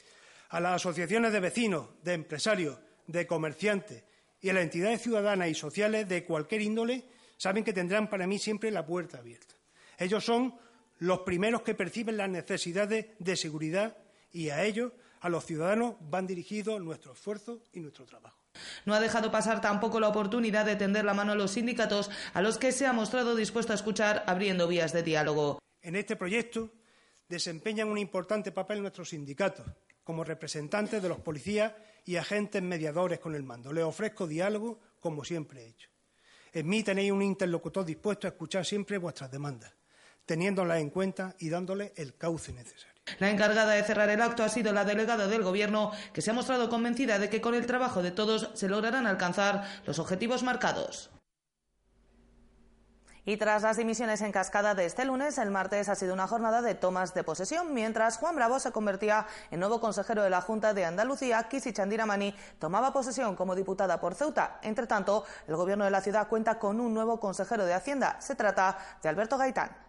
A 0.49 0.59
las 0.59 0.75
asociaciones 0.75 1.33
de 1.33 1.39
vecinos, 1.39 1.87
de 2.03 2.13
empresarios, 2.13 2.77
de 3.07 3.27
comerciantes 3.27 4.03
y 4.41 4.49
a 4.49 4.53
las 4.53 4.63
entidades 4.63 5.01
ciudadanas 5.01 5.49
y 5.49 5.55
sociales 5.55 6.07
de 6.07 6.23
cualquier 6.23 6.61
índole 6.61 7.05
saben 7.37 7.63
que 7.63 7.73
tendrán 7.73 8.09
para 8.09 8.27
mí 8.27 8.39
siempre 8.39 8.71
la 8.71 8.85
puerta 8.85 9.17
abierta. 9.17 9.54
Ellos 9.97 10.23
son 10.23 10.55
los 10.99 11.19
primeros 11.19 11.61
que 11.61 11.75
perciben 11.75 12.17
las 12.17 12.29
necesidades 12.29 13.07
de 13.19 13.35
seguridad 13.35 13.97
y 14.31 14.49
a 14.49 14.63
ellos, 14.63 14.93
a 15.19 15.29
los 15.29 15.45
ciudadanos, 15.45 15.95
van 16.01 16.27
dirigidos 16.27 16.81
nuestro 16.81 17.13
esfuerzo 17.13 17.61
y 17.73 17.79
nuestro 17.79 18.05
trabajo. 18.05 18.37
No 18.85 18.93
ha 18.93 18.99
dejado 18.99 19.31
pasar 19.31 19.59
tampoco 19.59 19.99
la 19.99 20.07
oportunidad 20.07 20.65
de 20.65 20.77
tender 20.77 21.03
la 21.03 21.13
mano 21.13 21.33
a 21.33 21.35
los 21.35 21.51
sindicatos, 21.51 22.09
a 22.33 22.41
los 22.41 22.57
que 22.57 22.71
se 22.71 22.85
ha 22.85 22.93
mostrado 22.93 23.35
dispuesto 23.35 23.73
a 23.73 23.75
escuchar, 23.75 24.23
abriendo 24.27 24.67
vías 24.67 24.93
de 24.93 25.03
diálogo. 25.03 25.59
En 25.81 25.95
este 25.95 26.15
proyecto 26.15 26.71
desempeñan 27.27 27.89
un 27.89 27.97
importante 27.97 28.51
papel 28.51 28.81
nuestros 28.81 29.09
sindicatos, 29.09 29.65
como 30.03 30.23
representantes 30.23 31.01
de 31.01 31.09
los 31.09 31.19
policías 31.19 31.73
y 32.05 32.15
agentes 32.15 32.61
mediadores 32.61 33.19
con 33.19 33.35
el 33.35 33.43
mando. 33.43 33.73
Les 33.73 33.83
ofrezco 33.83 34.27
diálogo, 34.27 34.79
como 35.01 35.25
siempre 35.25 35.63
he 35.63 35.69
hecho. 35.69 35.89
En 36.53 36.69
mí 36.69 36.83
tenéis 36.83 37.11
un 37.11 37.21
interlocutor 37.21 37.83
dispuesto 37.83 38.27
a 38.27 38.29
escuchar 38.29 38.65
siempre 38.65 38.97
vuestras 38.97 39.29
demandas 39.29 39.73
teniéndola 40.25 40.79
en 40.79 40.89
cuenta 40.89 41.35
y 41.39 41.49
dándole 41.49 41.93
el 41.95 42.15
cauce 42.17 42.53
necesario. 42.53 42.95
La 43.19 43.29
encargada 43.29 43.73
de 43.73 43.83
cerrar 43.83 44.09
el 44.09 44.21
acto 44.21 44.43
ha 44.43 44.49
sido 44.49 44.73
la 44.73 44.83
delegada 44.83 45.27
del 45.27 45.43
Gobierno, 45.43 45.91
que 46.11 46.21
se 46.21 46.31
ha 46.31 46.33
mostrado 46.33 46.69
convencida 46.69 47.19
de 47.19 47.29
que 47.29 47.41
con 47.41 47.53
el 47.53 47.67
trabajo 47.67 48.01
de 48.01 48.11
todos 48.11 48.49
se 48.55 48.67
lograrán 48.67 49.05
alcanzar 49.05 49.63
los 49.85 49.99
objetivos 49.99 50.41
marcados. 50.41 51.11
Y 53.27 53.37
tras 53.37 53.63
las 53.63 53.77
dimisiones 53.77 54.21
en 54.21 54.31
cascada 54.31 54.75
de 54.75 54.85
este 54.85 55.03
lunes, 55.03 55.39
el 55.39 55.49
martes 55.49 55.89
ha 55.89 55.95
sido 55.95 56.13
una 56.13 56.27
jornada 56.27 56.61
de 56.61 56.75
tomas 56.75 57.15
de 57.15 57.23
posesión, 57.23 57.73
mientras 57.73 58.17
Juan 58.17 58.35
Bravo 58.35 58.59
se 58.59 58.71
convertía 58.71 59.25
en 59.49 59.59
nuevo 59.59 59.79
consejero 59.79 60.21
de 60.21 60.29
la 60.29 60.41
Junta 60.41 60.75
de 60.75 60.85
Andalucía, 60.85 61.41
Kisi 61.49 61.73
Chandiramani 61.73 62.35
tomaba 62.59 62.93
posesión 62.93 63.35
como 63.35 63.55
diputada 63.55 63.99
por 63.99 64.13
Ceuta. 64.13 64.59
Entre 64.61 64.85
tanto, 64.85 65.25
el 65.47 65.55
Gobierno 65.55 65.85
de 65.85 65.91
la 65.91 66.01
ciudad 66.01 66.27
cuenta 66.27 66.59
con 66.59 66.79
un 66.79 66.93
nuevo 66.93 67.19
consejero 67.19 67.65
de 67.65 67.73
Hacienda. 67.73 68.21
Se 68.21 68.35
trata 68.35 68.77
de 69.01 69.09
Alberto 69.09 69.39
Gaitán. 69.39 69.84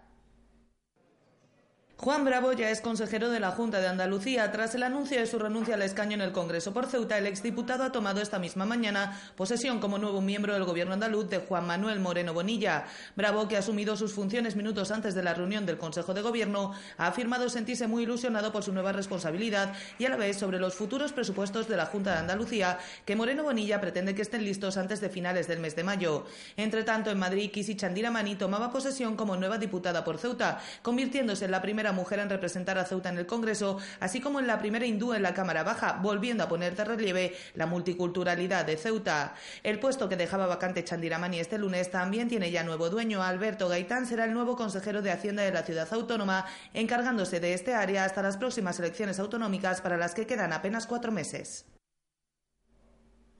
Juan 1.99 2.27
Bravo 2.27 2.53
ya 2.53 2.69
es 2.69 2.83
consejero 2.83 3.31
de 3.31 3.41
la 3.41 3.53
Junta 3.53 3.81
de 3.81 3.89
Andalucía. 3.89 4.53
Tras 4.53 4.75
el 4.75 4.83
anuncio 4.83 5.19
de 5.19 5.27
su 5.27 5.39
renuncia 5.39 5.77
al 5.77 5.83
escaño 5.83 6.13
en 6.13 6.21
el 6.21 6.31
Congreso 6.31 6.75
por 6.75 6.85
Ceuta, 6.85 7.17
el 7.17 7.27
exdiputado 7.27 7.85
ha 7.85 7.91
tomado 7.91 8.21
esta 8.21 8.39
misma 8.39 8.67
mañana 8.67 9.19
posesión 9.35 9.81
como 9.81 9.97
nuevo 9.97 10.21
miembro 10.21 10.53
del 10.53 10.65
Gobierno 10.65 10.93
andaluz 10.93 11.31
de 11.31 11.39
Juan 11.39 11.67
Manuel 11.67 11.99
Moreno 12.01 12.35
Bonilla. 12.35 12.85
Bravo, 13.17 13.49
que 13.49 13.57
ha 13.57 13.61
asumido 13.61 13.97
sus 13.97 14.13
funciones 14.13 14.57
minutos 14.57 14.91
antes 14.91 15.15
de 15.15 15.23
la 15.23 15.33
reunión 15.33 15.65
del 15.65 15.79
Consejo 15.79 16.13
de 16.13 16.21
Gobierno, 16.21 16.75
ha 16.99 17.07
afirmado 17.07 17.49
sentirse 17.49 17.87
muy 17.87 18.03
ilusionado 18.03 18.53
por 18.53 18.63
su 18.63 18.75
nueva 18.75 18.93
responsabilidad 18.93 19.73
y 19.99 20.05
a 20.05 20.11
la 20.11 20.17
vez 20.17 20.37
sobre 20.37 20.61
los 20.61 20.75
futuros 20.75 21.15
presupuestos 21.15 21.67
de 21.67 21.79
la 21.79 21.87
Junta 21.87 22.13
de 22.13 22.19
Andalucía, 22.19 22.79
que 23.07 23.17
Moreno 23.17 23.43
Bonilla 23.43 23.81
pretende 23.81 24.15
que 24.15 24.23
estén 24.23 24.45
listos 24.45 24.77
antes 24.77 25.01
de 25.01 25.09
finales 25.09 25.49
del 25.49 25.61
mes 25.61 25.75
de 25.75 25.83
mayo. 25.83 26.27
Entre 26.59 26.85
tanto, 26.85 27.11
en 27.11 27.19
Madrid, 27.19 27.51
Kisi 27.51 27.75
Chandiramani 27.75 28.37
tomaba 28.37 28.71
posesión 28.71 29.17
como 29.17 29.35
nueva 29.37 29.57
diputada 29.57 30.05
por 30.05 30.19
Ceuta, 30.19 30.61
convirtiéndose 30.83 31.47
en 31.47 31.53
la 31.53 31.63
primera 31.63 31.86
mujer 31.93 32.19
en 32.19 32.31
representar 32.31 32.79
a 32.79 32.85
Ceuta 32.85 33.09
en 33.09 33.19
el 33.19 33.27
Congreso, 33.27 33.79
así 34.01 34.21
como 34.21 34.41
en 34.41 34.47
la 34.47 34.59
primera 34.59 34.87
hindú 34.87 35.13
en 35.13 35.23
la 35.23 35.35
Cámara 35.35 35.63
Baja, 35.63 35.99
volviendo 36.03 36.45
a 36.45 36.49
poner 36.49 36.75
de 36.75 36.85
relieve 36.85 37.37
la 37.55 37.67
multiculturalidad 37.67 38.65
de 38.65 38.77
Ceuta. 38.77 39.35
El 39.63 39.79
puesto 39.79 40.09
que 40.09 40.17
dejaba 40.17 40.47
vacante 40.47 40.85
Chandiramani 40.85 41.39
este 41.39 41.59
lunes 41.59 41.91
también 41.91 42.29
tiene 42.29 42.51
ya 42.51 42.63
nuevo 42.63 42.91
dueño. 42.91 43.23
Alberto 43.23 43.69
Gaitán 43.69 44.07
será 44.07 44.25
el 44.25 44.35
nuevo 44.35 44.57
consejero 44.57 45.03
de 45.03 45.13
Hacienda 45.13 45.43
de 45.43 45.53
la 45.53 45.63
ciudad 45.63 45.89
autónoma, 45.93 46.47
encargándose 46.75 47.41
de 47.41 47.55
este 47.55 47.75
área 47.75 48.05
hasta 48.05 48.23
las 48.23 48.37
próximas 48.37 48.79
elecciones 48.79 49.19
autonómicas 49.19 49.81
para 49.81 49.97
las 49.97 50.15
que 50.15 50.27
quedan 50.27 50.53
apenas 50.53 50.87
cuatro 50.87 51.13
meses. 51.13 51.67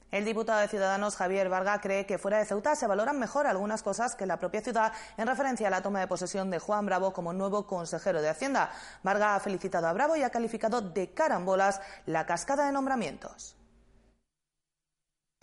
El 0.09 0.23
diputado 0.23 0.61
de 0.61 0.69
Ciudadanos, 0.69 1.17
Javier 1.17 1.49
Varga, 1.49 1.81
cree 1.81 2.05
que 2.05 2.17
fuera 2.17 2.37
de 2.37 2.45
Ceuta 2.45 2.75
se 2.75 2.87
valoran 2.87 3.19
mejor 3.19 3.45
algunas 3.45 3.83
cosas 3.83 4.15
que 4.15 4.25
la 4.25 4.39
propia 4.39 4.61
ciudad 4.61 4.93
en 5.17 5.27
referencia 5.27 5.67
a 5.67 5.71
la 5.71 5.81
toma 5.81 5.99
de 5.99 6.07
posesión 6.07 6.49
de 6.49 6.59
Juan 6.59 6.85
Bravo 6.85 7.11
como 7.11 7.33
nuevo 7.33 7.67
consejero 7.67 8.21
de 8.21 8.29
Hacienda. 8.29 8.71
Varga 9.03 9.35
ha 9.35 9.39
felicitado 9.41 9.87
a 9.87 9.93
Bravo 9.93 10.15
y 10.15 10.23
ha 10.23 10.29
calificado 10.29 10.79
de 10.79 11.09
carambolas 11.09 11.81
la 12.05 12.25
cascada 12.25 12.65
de 12.65 12.71
nombramientos. 12.71 13.57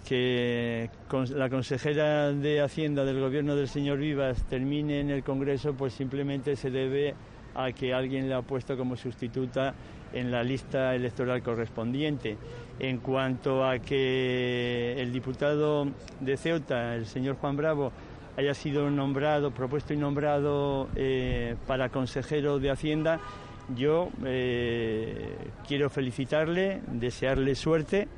que 0.05 0.91
la 1.31 1.49
consejera 1.49 2.31
de 2.31 2.61
Hacienda 2.61 3.05
del 3.05 3.21
gobierno 3.21 3.57
del 3.57 3.69
señor 3.69 3.99
Vivas 3.99 4.43
termine 4.51 5.01
en 5.01 5.11
el 5.11 5.25
Congreso, 5.25 5.75
pues 5.75 5.95
simplemente 5.95 6.57
se 6.57 6.71
debe 6.71 7.15
a 7.55 7.73
que 7.73 7.95
alguien 7.95 8.29
le 8.29 8.35
ha 8.35 8.43
puesto 8.43 8.77
como 8.77 8.97
sustituta 8.97 9.75
en 10.13 10.31
la 10.31 10.43
lista 10.43 10.95
electoral 10.95 11.43
correspondiente. 11.43 12.37
En 12.79 12.99
cuanto 12.99 13.65
a 13.65 13.79
que 13.79 14.95
el 14.99 15.13
diputado 15.13 15.87
de 16.21 16.37
Ceuta, 16.37 16.95
el 16.95 17.07
señor 17.07 17.37
Juan 17.37 17.57
Bravo, 17.57 17.93
haya 18.37 18.55
sido 18.55 18.91
nombrado, 18.91 19.53
propuesto 19.53 19.95
y 19.95 19.97
nombrado 19.97 20.89
eh, 20.97 21.57
para 21.67 21.89
consejero 21.89 22.59
de 22.59 22.71
Hacienda, 22.71 23.21
yo 23.75 24.11
eh, 24.25 25.37
quiero 25.67 25.89
felicitarle, 25.89 26.83
desearle 26.89 27.55
suerte 27.55 28.09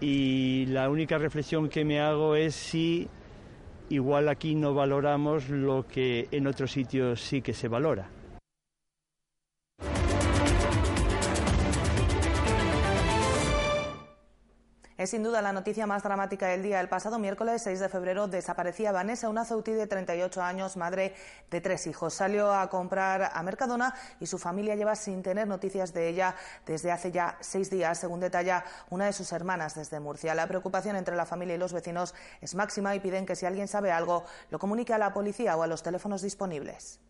y 0.00 0.66
la 0.66 0.88
única 0.88 1.18
reflexión 1.18 1.68
que 1.68 1.84
me 1.84 2.00
hago 2.00 2.34
es 2.34 2.54
si 2.54 3.08
igual 3.90 4.28
aquí 4.28 4.54
no 4.54 4.72
valoramos 4.72 5.50
lo 5.50 5.86
que 5.86 6.28
en 6.30 6.46
otros 6.46 6.70
sitios 6.72 7.20
sí 7.20 7.42
que 7.42 7.52
se 7.52 7.68
valora. 7.68 8.08
Es 15.00 15.08
sin 15.08 15.22
duda 15.22 15.40
la 15.40 15.54
noticia 15.54 15.86
más 15.86 16.02
dramática 16.02 16.48
del 16.48 16.62
día. 16.62 16.78
El 16.78 16.90
pasado 16.90 17.18
miércoles 17.18 17.62
6 17.62 17.80
de 17.80 17.88
febrero 17.88 18.28
desaparecía 18.28 18.92
Vanessa, 18.92 19.30
una 19.30 19.46
zautí 19.46 19.72
de 19.72 19.86
38 19.86 20.42
años, 20.42 20.76
madre 20.76 21.14
de 21.50 21.62
tres 21.62 21.86
hijos. 21.86 22.12
Salió 22.12 22.52
a 22.52 22.68
comprar 22.68 23.30
a 23.32 23.42
Mercadona 23.42 23.94
y 24.20 24.26
su 24.26 24.36
familia 24.36 24.74
lleva 24.74 24.94
sin 24.94 25.22
tener 25.22 25.48
noticias 25.48 25.94
de 25.94 26.06
ella 26.06 26.36
desde 26.66 26.92
hace 26.92 27.12
ya 27.12 27.38
seis 27.40 27.70
días, 27.70 27.96
según 27.96 28.20
detalla 28.20 28.62
una 28.90 29.06
de 29.06 29.14
sus 29.14 29.32
hermanas 29.32 29.74
desde 29.74 30.00
Murcia. 30.00 30.34
La 30.34 30.46
preocupación 30.46 30.96
entre 30.96 31.16
la 31.16 31.24
familia 31.24 31.54
y 31.54 31.58
los 31.58 31.72
vecinos 31.72 32.14
es 32.42 32.54
máxima 32.54 32.94
y 32.94 33.00
piden 33.00 33.24
que 33.24 33.36
si 33.36 33.46
alguien 33.46 33.68
sabe 33.68 33.92
algo, 33.92 34.26
lo 34.50 34.58
comunique 34.58 34.92
a 34.92 34.98
la 34.98 35.14
policía 35.14 35.56
o 35.56 35.62
a 35.62 35.66
los 35.66 35.82
teléfonos 35.82 36.20
disponibles. 36.20 37.00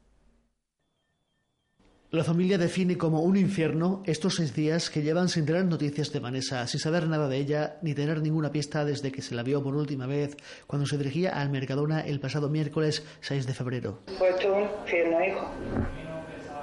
La 2.12 2.24
familia 2.24 2.58
define 2.58 2.98
como 2.98 3.20
un 3.20 3.36
infierno 3.36 4.02
estos 4.04 4.34
seis 4.34 4.52
días 4.52 4.90
que 4.90 5.00
llevan 5.00 5.28
sin 5.28 5.46
tener 5.46 5.64
noticias 5.64 6.12
de 6.12 6.18
Vanessa, 6.18 6.66
sin 6.66 6.80
saber 6.80 7.06
nada 7.06 7.28
de 7.28 7.36
ella 7.36 7.76
ni 7.82 7.94
tener 7.94 8.20
ninguna 8.20 8.50
pista 8.50 8.84
desde 8.84 9.12
que 9.12 9.22
se 9.22 9.36
la 9.36 9.44
vio 9.44 9.62
por 9.62 9.76
última 9.76 10.08
vez 10.08 10.36
cuando 10.66 10.88
se 10.88 10.98
dirigía 10.98 11.30
al 11.30 11.50
Mercadona 11.50 12.00
el 12.00 12.18
pasado 12.18 12.48
miércoles 12.48 13.06
6 13.20 13.46
de 13.46 13.54
febrero. 13.54 14.00
Pues 14.18 14.34
esto 14.34 14.56
es 14.56 14.56
un 14.56 14.80
infierno, 14.80 15.24
hijo. 15.24 15.50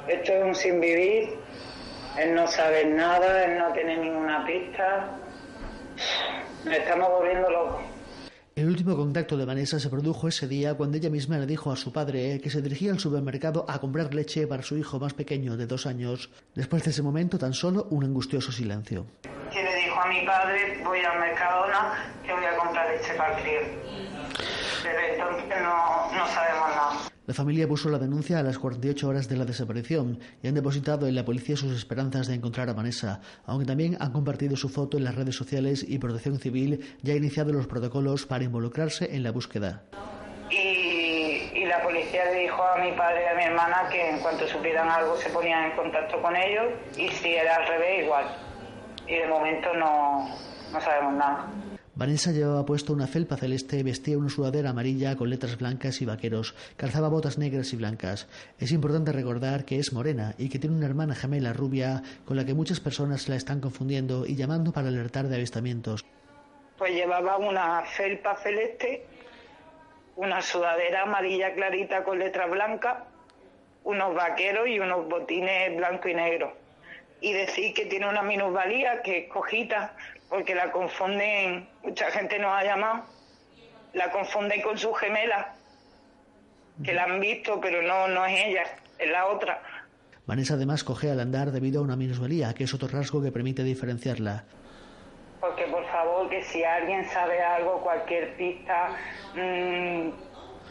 Esto 0.10 0.34
es 0.34 0.44
un 0.44 0.54
sin 0.54 0.82
vivir. 0.82 1.30
Él 2.20 2.36
no 2.36 2.46
sabe 2.48 2.84
nada, 2.84 3.46
él 3.46 3.58
no 3.58 3.72
tiene 3.72 4.00
ninguna 4.00 4.46
pista. 4.46 5.18
estamos 6.70 7.10
volviendo 7.10 7.50
locos. 7.50 7.97
El 8.58 8.66
último 8.66 8.96
contacto 8.96 9.38
de 9.38 9.46
Vanessa 9.46 9.80
se 9.80 9.88
produjo 9.88 10.28
ese 10.28 10.48
día 10.48 10.74
cuando 10.74 10.98
ella 10.98 11.12
misma 11.12 11.38
le 11.38 11.46
dijo 11.46 11.72
a 11.72 11.76
su 11.76 11.94
padre 11.94 12.42
que 12.42 12.50
se 12.50 12.60
dirigía 12.60 12.92
al 12.92 12.98
supermercado 12.98 13.64
a 13.70 13.78
comprar 13.78 14.16
leche 14.16 14.48
para 14.48 14.64
su 14.64 14.76
hijo 14.76 15.00
más 15.00 15.14
pequeño 15.14 15.56
de 15.56 15.68
dos 15.68 15.86
años. 15.86 16.32
Después 16.56 16.84
de 16.84 16.90
ese 16.90 17.04
momento, 17.04 17.38
tan 17.38 17.54
solo 17.54 17.86
un 17.92 18.04
angustioso 18.04 18.52
silencio. 18.52 19.06
Que 19.54 19.62
le 19.62 19.76
dijo 19.76 20.02
a 20.02 20.08
mi 20.08 20.26
padre, 20.26 20.82
voy 20.84 20.98
al 21.02 21.36
que 22.26 22.34
voy 22.34 22.46
a 22.46 22.58
comprar 22.58 22.90
leche 22.90 23.14
para 23.14 23.38
el 23.38 23.46
entonces 25.14 25.62
no, 25.62 26.12
no 26.14 26.28
sabemos 26.28 26.70
nada. 26.70 27.17
La 27.28 27.34
familia 27.34 27.68
puso 27.68 27.90
la 27.90 28.00
denuncia 28.00 28.40
a 28.40 28.42
las 28.42 28.58
48 28.58 29.06
horas 29.06 29.28
de 29.28 29.36
la 29.36 29.44
desaparición 29.44 30.18
y 30.42 30.48
han 30.48 30.54
depositado 30.54 31.08
en 31.08 31.16
la 31.16 31.26
policía 31.26 31.58
sus 31.58 31.76
esperanzas 31.76 32.28
de 32.28 32.36
encontrar 32.36 32.70
a 32.70 32.74
Vanessa, 32.74 33.20
aunque 33.46 33.66
también 33.66 33.98
han 34.00 34.14
compartido 34.14 34.56
su 34.56 34.70
foto 34.70 34.96
en 34.96 35.04
las 35.04 35.16
redes 35.16 35.36
sociales 35.36 35.84
y 35.86 36.00
Protección 36.00 36.40
Civil 36.40 36.96
ya 37.02 37.14
ha 37.14 37.18
iniciado 37.18 37.52
los 37.52 37.68
protocolos 37.68 38.26
para 38.26 38.46
involucrarse 38.46 39.14
en 39.14 39.24
la 39.24 39.32
búsqueda. 39.32 39.84
Y, 40.50 41.66
la 41.66 41.84
policía 41.84 42.24
le 42.32 42.44
dijo 42.44 42.64
a 42.64 42.78
mi 42.78 42.94
padre 42.94 43.24
y 43.26 43.28
a 43.28 43.36
mi 43.36 43.44
hermana 43.44 43.90
que 43.92 44.10
en 44.10 44.20
cuanto 44.20 44.48
supieran 44.48 44.88
algo 44.88 45.18
se 45.18 45.30
ponían 45.30 45.72
en 45.72 45.76
contacto 45.76 46.22
con 46.22 46.34
ellos 46.34 46.72
y 46.96 47.10
si 47.10 47.36
era 47.36 47.58
al 47.58 47.68
revés 47.68 48.06
igual. 48.06 48.26
Y 49.06 49.16
de 49.16 49.28
momento 49.28 49.74
no, 49.74 50.30
no 50.72 50.80
sabemos 50.80 51.14
nada. 51.16 51.46
Vanessa 51.98 52.32
llevaba 52.32 52.64
puesto 52.64 52.94
una 52.94 53.08
felpa 53.08 53.38
celeste, 53.38 53.82
vestía 53.82 54.20
una 54.20 54.30
sudadera 54.30 54.70
amarilla 54.70 55.16
con 55.16 55.32
letras 55.32 55.58
blancas 55.58 56.00
y 56.00 56.06
vaqueros, 56.06 56.54
calzaba 56.78 57.10
botas 57.10 57.40
negras 57.40 57.74
y 57.74 57.76
blancas. 57.76 58.28
Es 58.60 58.72
importante 58.72 59.12
recordar 59.12 59.66
que 59.66 59.80
es 59.80 59.94
morena 59.94 60.36
y 60.38 60.50
que 60.50 60.60
tiene 60.60 60.76
una 60.76 60.86
hermana 60.86 61.16
gemela 61.16 61.54
rubia 61.54 62.04
con 62.24 62.38
la 62.38 62.46
que 62.46 62.54
muchas 62.54 62.80
personas 62.80 63.28
la 63.30 63.36
están 63.36 63.62
confundiendo 63.62 64.28
y 64.28 64.36
llamando 64.36 64.72
para 64.72 64.90
alertar 64.90 65.28
de 65.28 65.38
avistamientos. 65.38 66.06
Pues 66.78 66.94
llevaba 66.94 67.38
una 67.38 67.82
felpa 67.82 68.36
celeste, 68.36 69.04
una 70.18 70.44
sudadera 70.44 71.02
amarilla 71.02 71.56
clarita 71.56 72.04
con 72.04 72.20
letras 72.20 72.52
blancas, 72.52 73.06
unos 73.86 74.14
vaqueros 74.14 74.68
y 74.68 74.78
unos 74.78 75.10
botines 75.10 75.76
blanco 75.76 76.10
y 76.10 76.14
negro. 76.14 76.56
Y 77.22 77.34
decir 77.34 77.74
que 77.74 77.88
tiene 77.88 78.08
una 78.08 78.22
minusvalía, 78.22 79.02
que 79.02 79.18
es 79.18 79.30
cojita, 79.30 79.96
porque 80.30 80.56
la 80.56 80.72
confunden, 80.72 81.68
mucha 81.84 82.12
gente 82.12 82.40
nos 82.40 82.52
ha 82.52 82.64
llamado, 82.64 83.04
la 83.94 84.12
confunden 84.12 84.62
con 84.62 84.78
su 84.78 84.94
gemela, 84.94 85.54
que 86.84 86.94
la 86.94 87.04
han 87.04 87.20
visto, 87.20 87.60
pero 87.60 87.82
no, 87.82 88.08
no 88.08 88.26
es 88.26 88.46
ella, 88.46 88.64
es 89.00 89.10
la 89.10 89.28
otra. 89.28 89.62
Vanessa 90.26 90.56
además 90.56 90.84
coge 90.84 91.10
al 91.10 91.20
andar 91.20 91.52
debido 91.52 91.80
a 91.80 91.84
una 91.84 91.96
minusvalía, 91.96 92.54
que 92.54 92.66
es 92.66 92.74
otro 92.74 92.90
rasgo 92.90 93.22
que 93.22 93.32
permite 93.32 93.64
diferenciarla. 93.64 94.44
Porque 95.40 95.64
por 95.66 95.86
favor, 95.88 96.30
que 96.30 96.44
si 96.44 96.64
alguien 96.64 97.08
sabe 97.10 97.42
algo, 97.42 97.82
cualquier 97.82 98.36
pista, 98.36 98.90
mm, 99.36 100.10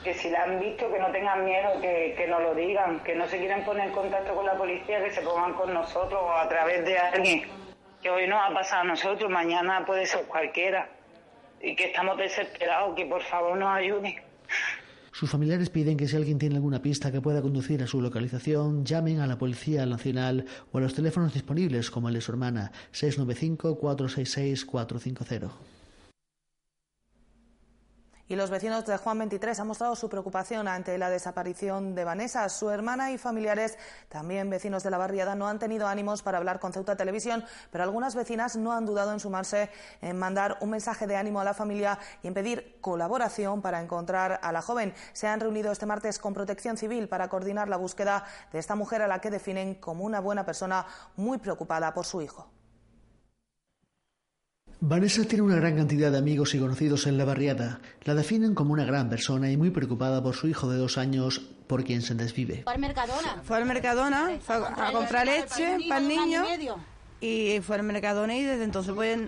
que 0.05 0.13
si 0.15 0.29
la 0.29 0.43
han 0.43 0.61
visto, 0.61 0.93
que 0.93 0.99
no 0.99 1.11
tengan 1.11 1.45
miedo, 1.45 1.81
que, 1.81 2.15
que 2.17 2.27
nos 2.27 2.43
lo 2.43 2.55
digan, 2.55 3.01
que 3.01 3.15
no 3.15 3.27
se 3.27 3.39
quieran 3.39 3.65
poner 3.65 3.89
en 3.89 3.93
contacto 3.93 4.35
con 4.35 4.45
la 4.45 4.57
policía, 4.57 5.03
que 5.03 5.11
se 5.11 5.23
pongan 5.23 5.55
con 5.55 5.73
nosotros 5.73 6.21
o 6.23 6.33
a 6.33 6.49
través 6.49 6.85
de 6.85 6.99
alguien 6.99 7.49
que 8.07 8.11
hoy 8.11 8.29
nos 8.29 8.41
ha 8.41 8.55
pasado 8.55 8.83
a 8.83 8.85
nosotros, 8.85 9.29
mañana 9.29 9.85
puede 9.85 10.07
ser 10.07 10.27
cualquiera, 10.27 10.89
y 11.61 11.75
que 11.75 11.87
estamos 11.87 12.17
desesperados, 12.17 12.95
que 12.95 13.05
por 13.05 13.21
favor 13.21 13.59
nos 13.59 13.69
ayuden. 13.69 14.15
Sus 15.11 15.29
familiares 15.29 15.71
piden 15.71 15.97
que 15.97 16.07
si 16.07 16.15
alguien 16.15 16.39
tiene 16.39 16.55
alguna 16.55 16.81
pista 16.81 17.11
que 17.11 17.21
pueda 17.21 17.43
conducir 17.43 17.83
a 17.83 17.89
su 17.89 18.01
localización, 18.01 18.85
llamen 18.85 19.19
a 19.19 19.27
la 19.27 19.39
Policía 19.39 19.85
Nacional 19.87 20.45
o 20.71 20.79
a 20.79 20.83
los 20.83 20.95
teléfonos 20.95 21.35
disponibles 21.35 21.91
como 21.91 22.07
el 22.07 22.15
de 22.15 22.21
su 22.21 22.31
hermana 22.31 22.71
695-466-450. 22.93 25.51
Y 28.29 28.35
los 28.35 28.51
vecinos 28.51 28.85
de 28.87 28.97
Juan 28.97 29.19
23 29.19 29.61
han 29.61 29.69
mostrado 29.69 29.95
su 29.95 30.09
preocupación 30.09 30.67
ante 30.67 30.99
la 30.99 31.11
desaparición 31.11 31.95
de 31.95 32.03
Vanessa. 32.03 32.49
Su 32.49 32.71
hermana 32.71 33.13
y 33.13 33.19
familiares, 33.19 33.79
también 34.09 34.51
vecinos 34.51 34.83
de 34.83 34.91
la 34.91 34.99
barriada, 34.99 35.37
no 35.37 35.47
han 35.47 35.61
tenido 35.61 35.87
ánimos 35.87 36.23
para 36.23 36.39
hablar 36.39 36.59
con 36.59 36.73
Ceuta 36.73 36.97
Televisión, 36.97 37.45
pero 37.71 37.85
algunas 37.85 38.17
vecinas 38.17 38.57
no 38.57 38.73
han 38.73 38.85
dudado 38.85 39.13
en 39.13 39.21
sumarse 39.21 39.71
en 40.03 40.19
mandar 40.19 40.59
un 40.61 40.71
mensaje 40.71 41.07
de 41.07 41.15
ánimo 41.15 41.41
a 41.41 41.45
la 41.45 41.55
familia 41.55 42.01
y 42.25 42.27
en 42.27 42.35
pedir 42.35 42.79
colaboración 42.81 43.63
para 43.63 43.81
encontrar 43.81 44.41
a 44.43 44.51
la 44.51 44.61
joven. 44.61 44.93
Se 45.13 45.29
han 45.29 45.39
reunido 45.39 45.71
este 45.71 45.87
martes 45.87 46.19
con 46.19 46.35
Protección 46.35 46.77
Civil 46.77 47.09
para 47.09 47.29
coordinar 47.29 47.69
la 47.69 47.77
búsqueda 47.77 48.25
de 48.51 48.59
esta 48.59 48.75
mujer 48.75 49.03
a 49.03 49.07
la 49.07 49.21
que 49.21 49.31
definen 49.31 49.77
como 49.77 50.03
una 50.03 50.19
buena 50.19 50.45
persona 50.45 50.85
muy 51.15 51.39
preocupada 51.39 51.95
por 51.95 52.05
su 52.05 52.23
hijo. 52.23 52.56
Vanessa 54.81 55.25
tiene 55.25 55.43
una 55.43 55.57
gran 55.57 55.77
cantidad 55.77 56.13
de 56.13 56.19
amigos 56.19 56.55
y 56.55 56.59
conocidos 56.59 57.07
en 57.07 57.17
la 57.17 57.25
barriada. 57.25 57.81
La 58.05 58.15
definen 58.15 58.55
como 58.55 58.75
una 58.75 58.85
gran 58.85 59.09
persona 59.09 59.51
y 59.51 59.57
muy 59.57 59.71
preocupada 59.71 60.23
por 60.23 60.35
su 60.35 60.49
hijo 60.49 60.69
de 60.69 60.77
dos 60.77 60.99
años, 60.99 61.41
por 61.67 61.83
quien 61.83 62.03
se 62.03 62.15
desvive. 62.15 62.63
Fue 62.65 62.75
al 62.75 62.79
Mercadona. 62.79 63.43
Fue 63.43 63.57
al 63.57 63.65
Mercadona 63.65 64.39
a 64.49 64.93
comprar 64.93 65.27
leche 65.27 65.79
para 65.89 66.01
el 66.01 66.09
niño 66.09 66.45
y 67.21 67.61
fue 67.63 67.77
al 67.77 67.85
Mercadona 67.85 68.37
y 68.37 68.43
desde 68.43 68.65
entonces 68.65 68.93
pues 68.95 69.19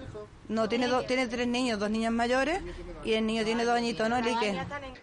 no, 0.48 0.68
tiene, 0.68 0.88
tiene 1.06 1.26
tres 1.26 1.46
niños, 1.46 1.78
dos 1.78 1.90
niñas 1.90 2.12
mayores 2.12 2.60
y 3.04 3.12
el 3.12 3.26
niño 3.26 3.44
tiene 3.44 3.64
dos 3.64 3.76
añitos, 3.76 4.08
¿no, 4.08 4.16
Enrique? 4.16 4.58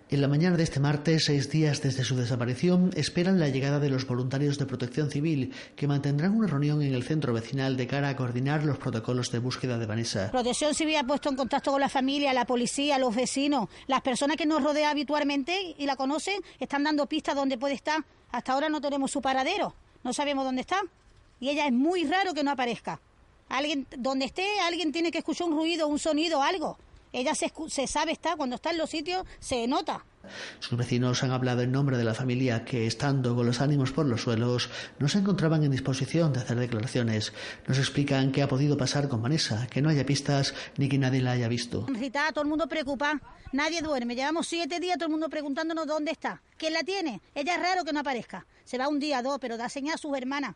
En 0.09 0.21
la 0.21 0.27
mañana 0.27 0.57
de 0.57 0.63
este 0.63 0.79
martes, 0.79 1.25
seis 1.25 1.49
días 1.49 1.81
desde 1.81 2.03
su 2.03 2.15
desaparición, 2.15 2.91
esperan 2.95 3.39
la 3.39 3.49
llegada 3.49 3.79
de 3.79 3.89
los 3.89 4.07
voluntarios 4.07 4.57
de 4.57 4.65
protección 4.65 5.09
civil, 5.09 5.53
que 5.75 5.87
mantendrán 5.87 6.35
una 6.35 6.47
reunión 6.47 6.81
en 6.81 6.93
el 6.93 7.03
centro 7.03 7.33
vecinal 7.33 7.77
de 7.77 7.87
cara 7.87 8.09
a 8.09 8.15
coordinar 8.15 8.63
los 8.63 8.77
protocolos 8.77 9.31
de 9.31 9.39
búsqueda 9.39 9.77
de 9.77 9.85
Vanessa. 9.85 10.31
Protección 10.31 10.73
civil 10.73 10.95
ha 10.97 11.03
puesto 11.03 11.29
en 11.29 11.35
contacto 11.35 11.71
con 11.71 11.81
la 11.81 11.89
familia, 11.89 12.33
la 12.33 12.45
policía, 12.45 12.97
los 12.97 13.15
vecinos, 13.15 13.69
las 13.87 14.01
personas 14.01 14.37
que 14.37 14.45
nos 14.45 14.63
rodean 14.63 14.91
habitualmente 14.91 15.75
y 15.77 15.85
la 15.85 15.95
conocen, 15.95 16.41
están 16.59 16.83
dando 16.83 17.05
pistas 17.05 17.35
donde 17.35 17.57
puede 17.57 17.75
estar. 17.75 18.03
Hasta 18.31 18.53
ahora 18.53 18.69
no 18.69 18.81
tenemos 18.81 19.11
su 19.11 19.21
paradero, 19.21 19.73
no 20.03 20.13
sabemos 20.13 20.45
dónde 20.45 20.61
está. 20.61 20.81
Y 21.39 21.49
ella 21.49 21.65
es 21.67 21.73
muy 21.73 22.05
raro 22.05 22.33
que 22.33 22.43
no 22.43 22.51
aparezca. 22.51 22.99
Alguien, 23.49 23.87
donde 23.97 24.25
esté, 24.25 24.59
alguien 24.61 24.91
tiene 24.91 25.11
que 25.11 25.19
escuchar 25.19 25.47
un 25.47 25.55
ruido, 25.55 25.87
un 25.87 25.99
sonido, 25.99 26.41
algo. 26.41 26.77
Ella 27.13 27.33
se, 27.33 27.51
se 27.69 27.87
sabe 27.87 28.11
está, 28.11 28.35
cuando 28.35 28.57
está 28.57 28.71
en 28.71 28.77
los 28.77 28.89
sitios, 28.89 29.25
se 29.39 29.67
nota. 29.67 30.03
Sus 30.59 30.77
vecinos 30.77 31.23
han 31.23 31.31
hablado 31.31 31.61
en 31.61 31.71
nombre 31.71 31.97
de 31.97 32.03
la 32.03 32.13
familia 32.13 32.65
que, 32.65 32.87
estando 32.87 33.35
con 33.35 33.45
los 33.45 33.61
ánimos 33.61 33.91
por 33.91 34.05
los 34.05 34.21
suelos, 34.21 34.69
no 34.99 35.07
se 35.07 35.19
encontraban 35.19 35.63
en 35.63 35.71
disposición 35.71 36.33
de 36.33 36.39
hacer 36.39 36.57
declaraciones. 36.57 37.31
Nos 37.67 37.77
explican 37.77 38.31
qué 38.31 38.41
ha 38.41 38.47
podido 38.47 38.75
pasar 38.75 39.07
con 39.07 39.21
Vanessa, 39.21 39.67
que 39.67 39.81
no 39.81 39.89
haya 39.89 40.05
pistas 40.05 40.53
ni 40.77 40.89
que 40.89 40.97
nadie 40.97 41.21
la 41.21 41.31
haya 41.31 41.47
visto. 41.47 41.85
Rita, 41.87 42.31
todo 42.33 42.41
el 42.41 42.49
mundo 42.49 42.67
preocupa, 42.67 43.21
nadie 43.51 43.81
duerme. 43.81 44.15
Llevamos 44.15 44.47
siete 44.47 44.79
días 44.79 44.97
todo 44.97 45.05
el 45.05 45.11
mundo 45.11 45.29
preguntándonos 45.29 45.87
dónde 45.87 46.11
está. 46.11 46.41
¿Quién 46.57 46.73
la 46.73 46.83
tiene? 46.83 47.21
Ella 47.33 47.55
es 47.55 47.61
raro 47.61 47.85
que 47.85 47.93
no 47.93 47.99
aparezca. 47.99 48.45
Se 48.65 48.77
va 48.77 48.87
un 48.87 48.99
día, 48.99 49.21
dos, 49.21 49.37
pero 49.39 49.57
da 49.57 49.69
señal 49.69 49.95
a 49.95 49.97
sus 49.99 50.17
hermanas. 50.17 50.55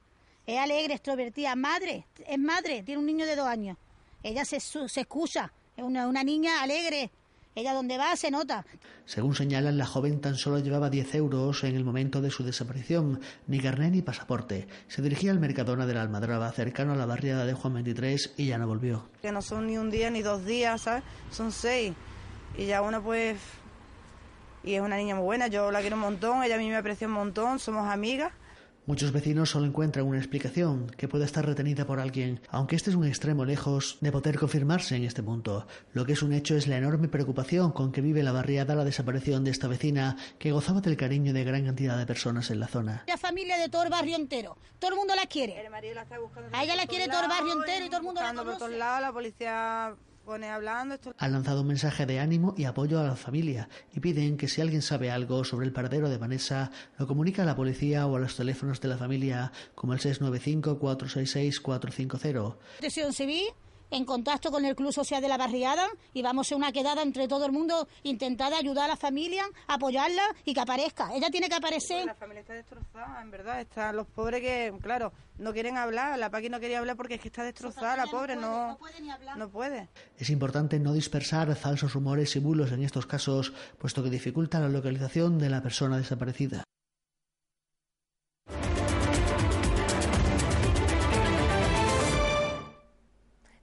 Es 0.50 0.58
alegre, 0.58 0.96
extrovertida, 0.96 1.56
madre, 1.56 2.08
es 2.26 2.40
madre, 2.40 2.82
tiene 2.82 2.98
un 2.98 3.06
niño 3.06 3.28
de 3.28 3.36
dos 3.36 3.46
años. 3.46 3.78
Ella 4.24 4.44
se, 4.44 4.60
se 4.60 5.02
escucha, 5.02 5.54
es 5.78 5.84
una, 5.84 6.08
una 6.08 6.24
niña 6.24 6.64
alegre, 6.64 7.12
ella 7.54 7.72
donde 7.76 8.00
va 8.00 8.16
se 8.16 8.32
nota. 8.32 8.66
Según 9.06 9.36
señalan, 9.36 9.78
la 9.78 9.86
joven 9.86 10.20
tan 10.20 10.34
solo 10.34 10.58
llevaba 10.58 10.90
10 10.90 11.14
euros 11.14 11.64
en 11.66 11.76
el 11.76 11.86
momento 11.86 12.20
de 12.20 12.32
su 12.32 12.44
desaparición, 12.44 13.22
ni 13.46 13.60
carné 13.60 13.92
ni 13.92 14.02
pasaporte. 14.02 14.68
Se 14.88 15.04
dirigía 15.04 15.30
al 15.30 15.40
Mercadona 15.40 15.86
de 15.86 15.94
la 15.94 16.02
Almadraba, 16.02 16.52
cercano 16.52 16.94
a 16.94 16.96
la 16.96 17.06
barriada 17.06 17.46
de 17.46 17.54
Juan 17.54 17.76
23, 17.76 18.34
y 18.38 18.48
ya 18.48 18.58
no 18.58 18.66
volvió. 18.66 19.08
Que 19.22 19.32
no 19.32 19.44
son 19.44 19.68
ni 19.68 19.78
un 19.78 19.92
día 19.92 20.10
ni 20.10 20.24
dos 20.24 20.44
días, 20.48 20.82
¿sabes? 20.82 21.04
Son 21.30 21.52
seis. 21.52 21.94
Y 22.58 22.66
ya 22.66 22.82
una 22.82 23.00
pues... 23.00 23.38
Y 24.64 24.74
es 24.74 24.82
una 24.82 24.98
niña 24.98 25.14
muy 25.14 25.26
buena, 25.26 25.46
yo 25.46 25.70
la 25.70 25.82
quiero 25.82 25.96
un 25.96 26.02
montón, 26.02 26.42
ella 26.44 26.56
a 26.56 26.58
mí 26.58 26.68
me 26.70 26.76
aprecia 26.76 27.06
un 27.06 27.14
montón, 27.14 27.60
somos 27.60 27.88
amigas. 27.88 28.34
Muchos 28.90 29.12
vecinos 29.12 29.52
solo 29.52 29.68
encuentran 29.68 30.08
una 30.08 30.18
explicación 30.18 30.88
que 30.98 31.08
puede 31.08 31.24
estar 31.24 31.46
retenida 31.46 31.86
por 31.86 32.00
alguien, 32.00 32.42
aunque 32.50 32.76
este 32.76 32.90
es 32.90 32.96
un 32.96 33.06
extremo 33.06 33.46
lejos 33.46 34.00
de 34.02 34.12
poder 34.12 34.40
confirmarse 34.40 34.96
en 34.96 35.04
este 35.04 35.22
punto. 35.22 35.68
Lo 35.94 36.08
que 36.08 36.14
es 36.14 36.24
un 36.24 36.34
hecho 36.34 36.56
es 36.56 36.66
la 36.66 36.78
enorme 36.78 37.08
preocupación 37.08 37.72
con 37.72 37.92
que 37.92 38.02
vive 38.02 38.24
la 38.24 38.32
barriada 38.32 38.74
la 38.74 38.84
desaparición 38.84 39.44
de 39.44 39.52
esta 39.52 39.68
vecina 39.68 40.18
que 40.40 40.52
gozaba 40.52 40.82
del 40.82 40.98
cariño 40.98 41.34
de 41.34 41.44
gran 41.44 41.66
cantidad 41.66 42.00
de 42.00 42.08
personas 42.08 42.50
en 42.50 42.60
la 42.60 42.68
zona. 42.68 43.04
La 43.06 43.18
familia 43.18 43.60
de 43.60 43.70
todo 43.70 43.84
el 43.84 43.92
barrio 43.92 44.16
entero, 44.16 44.58
todo 44.80 44.90
el 44.90 44.98
mundo 44.98 45.14
la 45.14 45.28
quiere. 45.28 45.56
A 46.52 46.64
ella 46.64 46.76
la 46.76 46.88
quiere 46.88 47.08
todo 47.10 47.22
el 47.22 47.30
barrio 47.30 47.54
entero 47.62 47.86
y 47.86 47.90
todo 47.90 48.00
el 48.00 48.06
mundo 48.06 48.22
la 48.22 48.30
conoce. 48.30 48.50
por 48.50 48.58
todos 48.58 48.72
lados, 48.72 49.02
la 49.02 49.14
policía 49.14 49.96
hablando. 50.32 50.96
Han 51.18 51.32
lanzado 51.32 51.62
un 51.62 51.68
mensaje 51.68 52.06
de 52.06 52.20
ánimo 52.20 52.54
y 52.58 52.66
apoyo 52.66 53.00
a 53.00 53.04
la 53.04 53.16
familia 53.16 53.70
y 53.94 54.00
piden 54.00 54.38
que 54.38 54.48
si 54.48 54.62
alguien 54.62 54.82
sabe 54.82 55.12
algo 55.12 55.44
sobre 55.44 55.66
el 55.66 55.74
paradero 55.74 56.10
de 56.10 56.18
Vanessa, 56.18 56.72
lo 56.98 57.06
comunique 57.08 57.42
a 57.42 57.46
la 57.46 57.56
policía 57.56 58.08
o 58.08 58.16
a 58.16 58.20
los 58.20 58.36
teléfonos 58.36 58.82
de 58.82 58.90
la 58.90 58.98
familia 58.98 59.52
como 59.76 59.94
el 59.94 60.00
695-466-450. 60.00 62.56
Protección 62.78 63.14
civil 63.14 63.46
en 63.92 64.06
contacto 64.06 64.52
con 64.52 64.66
el 64.66 64.76
Club 64.76 64.94
Social 64.94 65.22
de 65.22 65.28
la 65.28 65.38
Barriada 65.38 65.88
y 66.14 66.22
vamos 66.22 66.52
a 66.52 66.56
una 66.56 66.72
quedada 66.72 67.02
entre 67.02 67.28
todo 67.28 67.46
el 67.46 67.52
mundo, 67.52 67.88
intentar 68.04 68.54
ayudar 68.54 68.86
a 68.86 68.90
la 68.90 68.98
familia, 68.98 69.46
apoyarla 69.68 70.24
y 70.46 70.54
que 70.54 70.60
aparezca. 70.60 71.14
Ella 71.14 71.30
tiene 71.30 71.50
que 71.50 71.56
aparecer. 71.56 72.06
La 72.06 72.16
familia 72.16 72.42
está 72.42 72.54
destrozada, 72.54 73.22
en 73.22 73.32
verdad. 73.32 73.62
Están 73.62 73.96
los 73.96 74.08
pobres 74.08 74.42
que, 74.42 74.74
claro, 74.82 75.12
no 75.38 75.54
quieren 75.54 75.78
hablar. 75.78 76.18
La 76.20 76.30
Paqui 76.30 76.50
no 76.50 76.60
quería 76.60 76.80
hablar 76.80 76.96
porque 76.96 77.16
es 77.16 77.22
que 77.22 77.30
está 77.30 77.44
destrozada, 77.44 77.96
la 77.98 78.08
pobre 78.08 78.36
no, 78.36 78.70
no 78.70 78.78
puede, 78.78 79.02
ni 79.02 79.10
hablar. 79.10 79.38
no 79.38 79.50
puede. 79.50 79.90
Es 80.18 80.30
importante 80.30 80.80
no 80.80 80.94
dispersar 80.94 81.56
falsos 81.56 81.94
rumores 81.94 82.36
y 82.36 82.40
bulos 82.40 82.72
en 82.72 82.84
estos 82.84 83.06
casos, 83.06 83.54
puesto 83.78 84.04
que 84.04 84.10
dificulta 84.10 84.60
la 84.60 84.70
localización 84.70 85.40
de 85.40 85.50
la 85.50 85.62
persona 85.62 85.98
desaparecida. 85.98 86.64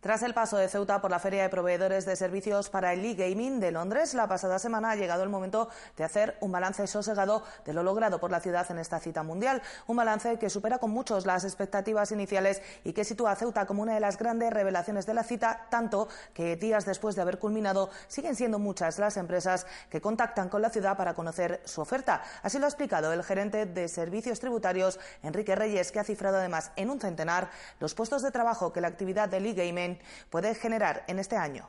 Tras 0.06 0.22
el 0.22 0.34
paso 0.34 0.56
de 0.56 0.68
Ceuta 0.68 1.00
por 1.00 1.10
la 1.10 1.18
Feria 1.18 1.42
de 1.42 1.48
Proveedores 1.48 2.06
de 2.06 2.14
Servicios 2.14 2.70
para 2.70 2.92
el 2.92 3.04
e-Gaming 3.04 3.58
de 3.58 3.72
Londres, 3.72 4.14
la 4.14 4.28
pasada 4.28 4.60
semana 4.60 4.92
ha 4.92 4.94
llegado 4.94 5.24
el 5.24 5.28
momento 5.28 5.68
de 5.96 6.04
hacer 6.04 6.36
un 6.38 6.52
balance 6.52 6.86
sosegado 6.86 7.42
de 7.64 7.72
lo 7.72 7.82
logrado 7.82 8.20
por 8.20 8.30
la 8.30 8.38
ciudad 8.38 8.70
en 8.70 8.78
esta 8.78 9.00
cita 9.00 9.24
mundial. 9.24 9.62
Un 9.88 9.96
balance 9.96 10.38
que 10.38 10.48
supera 10.48 10.78
con 10.78 10.92
muchos 10.92 11.26
las 11.26 11.42
expectativas 11.42 12.12
iniciales 12.12 12.62
y 12.84 12.92
que 12.92 13.02
sitúa 13.02 13.32
a 13.32 13.34
Ceuta 13.34 13.66
como 13.66 13.82
una 13.82 13.94
de 13.94 14.00
las 14.00 14.16
grandes 14.16 14.52
revelaciones 14.52 15.06
de 15.06 15.14
la 15.14 15.24
cita, 15.24 15.66
tanto 15.70 16.06
que 16.32 16.54
días 16.54 16.86
después 16.86 17.16
de 17.16 17.22
haber 17.22 17.40
culminado 17.40 17.90
siguen 18.06 18.36
siendo 18.36 18.60
muchas 18.60 19.00
las 19.00 19.16
empresas 19.16 19.66
que 19.90 20.00
contactan 20.00 20.48
con 20.48 20.62
la 20.62 20.70
ciudad 20.70 20.96
para 20.96 21.14
conocer 21.14 21.62
su 21.64 21.80
oferta. 21.80 22.22
Así 22.44 22.60
lo 22.60 22.66
ha 22.66 22.68
explicado 22.68 23.12
el 23.12 23.24
gerente 23.24 23.66
de 23.66 23.88
Servicios 23.88 24.38
Tributarios, 24.38 25.00
Enrique 25.24 25.56
Reyes, 25.56 25.90
que 25.90 25.98
ha 25.98 26.04
cifrado 26.04 26.36
además 26.36 26.70
en 26.76 26.90
un 26.90 27.00
centenar 27.00 27.50
los 27.80 27.96
puestos 27.96 28.22
de 28.22 28.30
trabajo 28.30 28.72
que 28.72 28.80
la 28.80 28.86
actividad 28.86 29.28
del 29.28 29.46
e-Gaming 29.46 29.95
puede 30.30 30.54
generar 30.54 31.04
en 31.08 31.18
este 31.18 31.36
año. 31.36 31.68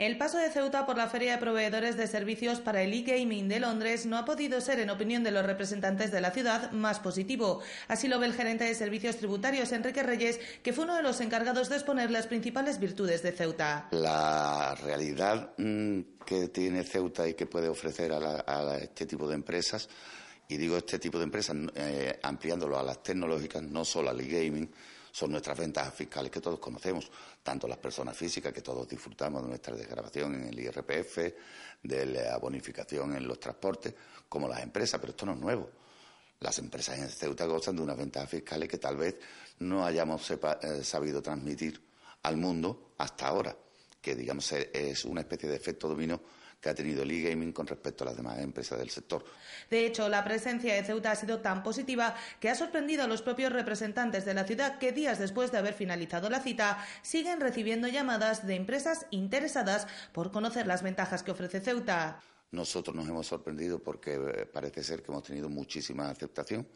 El 0.00 0.16
paso 0.16 0.38
de 0.38 0.48
Ceuta 0.48 0.86
por 0.86 0.96
la 0.96 1.10
Feria 1.10 1.32
de 1.32 1.38
Proveedores 1.38 1.94
de 1.98 2.06
Servicios 2.06 2.58
para 2.60 2.80
el 2.82 2.94
e-Gaming 2.94 3.50
de 3.50 3.60
Londres 3.60 4.06
no 4.06 4.16
ha 4.16 4.24
podido 4.24 4.62
ser, 4.62 4.80
en 4.80 4.88
opinión 4.88 5.22
de 5.22 5.30
los 5.30 5.44
representantes 5.44 6.10
de 6.10 6.22
la 6.22 6.30
ciudad, 6.30 6.72
más 6.72 7.00
positivo. 7.00 7.60
Así 7.86 8.08
lo 8.08 8.18
ve 8.18 8.24
el 8.24 8.32
gerente 8.32 8.64
de 8.64 8.74
Servicios 8.74 9.18
Tributarios, 9.18 9.72
Enrique 9.72 10.02
Reyes, 10.02 10.40
que 10.62 10.72
fue 10.72 10.84
uno 10.84 10.96
de 10.96 11.02
los 11.02 11.20
encargados 11.20 11.68
de 11.68 11.74
exponer 11.74 12.10
las 12.10 12.26
principales 12.26 12.80
virtudes 12.80 13.22
de 13.22 13.32
Ceuta. 13.32 13.88
La 13.90 14.74
realidad 14.82 15.52
mm, 15.58 16.00
que 16.24 16.48
tiene 16.48 16.82
Ceuta 16.82 17.28
y 17.28 17.34
que 17.34 17.44
puede 17.44 17.68
ofrecer 17.68 18.10
a, 18.10 18.78
este 18.78 19.04
tipo 19.04 19.28
de 19.28 19.34
empresas, 19.34 19.86
y 20.48 20.56
digo 20.56 20.78
este 20.78 20.98
tipo 20.98 21.18
de 21.18 21.24
empresas 21.24 21.54
eh, 21.74 22.18
ampliándolo 22.22 22.78
a 22.78 22.82
las 22.82 23.02
tecnológicas, 23.02 23.62
no 23.64 23.84
solo 23.84 24.08
al 24.08 24.20
e-gaming, 24.22 24.70
son 25.12 25.32
nuestras 25.32 25.58
ventajas 25.58 25.94
fiscales 25.94 26.30
que 26.30 26.40
todos 26.40 26.58
conocemos, 26.58 27.10
tanto 27.42 27.66
las 27.66 27.78
personas 27.78 28.16
físicas 28.16 28.52
que 28.52 28.62
todos 28.62 28.88
disfrutamos 28.88 29.42
de 29.42 29.48
nuestra 29.48 29.74
desgrabación 29.74 30.34
en 30.34 30.48
el 30.48 30.58
IRPF, 30.58 31.18
de 31.82 32.06
la 32.06 32.36
bonificación 32.38 33.16
en 33.16 33.26
los 33.26 33.40
transportes, 33.40 33.94
como 34.28 34.48
las 34.48 34.62
empresas, 34.62 35.00
pero 35.00 35.10
esto 35.10 35.26
no 35.26 35.32
es 35.32 35.38
nuevo. 35.38 35.70
Las 36.40 36.58
empresas 36.58 36.98
en 36.98 37.08
Ceuta 37.08 37.44
gozan 37.46 37.76
de 37.76 37.82
unas 37.82 37.96
ventajas 37.96 38.30
fiscales 38.30 38.68
que 38.68 38.78
tal 38.78 38.96
vez 38.96 39.16
no 39.58 39.84
hayamos 39.84 40.30
eh, 40.30 40.84
sabido 40.84 41.20
transmitir 41.20 41.82
al 42.22 42.36
mundo 42.36 42.92
hasta 42.98 43.28
ahora, 43.28 43.56
que 44.00 44.14
digamos 44.14 44.52
es 44.52 45.04
una 45.04 45.20
especie 45.20 45.48
de 45.48 45.56
efecto 45.56 45.88
dominó 45.88 46.20
que 46.60 46.68
ha 46.68 46.74
tenido 46.74 47.02
el 47.02 47.10
e-gaming 47.10 47.52
con 47.52 47.66
respecto 47.66 48.04
a 48.04 48.08
las 48.08 48.16
demás 48.16 48.38
empresas 48.38 48.78
del 48.78 48.90
sector. 48.90 49.24
De 49.70 49.86
hecho, 49.86 50.08
la 50.08 50.22
presencia 50.22 50.74
de 50.74 50.84
Ceuta 50.84 51.12
ha 51.12 51.16
sido 51.16 51.40
tan 51.40 51.62
positiva 51.62 52.14
que 52.38 52.50
ha 52.50 52.54
sorprendido 52.54 53.04
a 53.04 53.06
los 53.06 53.22
propios 53.22 53.52
representantes 53.52 54.24
de 54.24 54.34
la 54.34 54.44
ciudad 54.44 54.78
que 54.78 54.92
días 54.92 55.18
después 55.18 55.50
de 55.52 55.58
haber 55.58 55.74
finalizado 55.74 56.28
la 56.28 56.40
cita 56.40 56.84
siguen 57.02 57.40
recibiendo 57.40 57.88
llamadas 57.88 58.46
de 58.46 58.56
empresas 58.56 59.06
interesadas 59.10 59.86
por 60.12 60.30
conocer 60.30 60.66
las 60.66 60.82
ventajas 60.82 61.22
que 61.22 61.30
ofrece 61.30 61.60
Ceuta. 61.60 62.20
Nosotros 62.52 62.94
nos 62.94 63.08
hemos 63.08 63.26
sorprendido 63.26 63.78
porque 63.78 64.14
eh, 64.14 64.46
parece 64.46 64.82
ser 64.82 65.02
que 65.02 65.12
hemos 65.12 65.22
tenido 65.22 65.48
muchísima 65.48 66.10
aceptación 66.10 66.66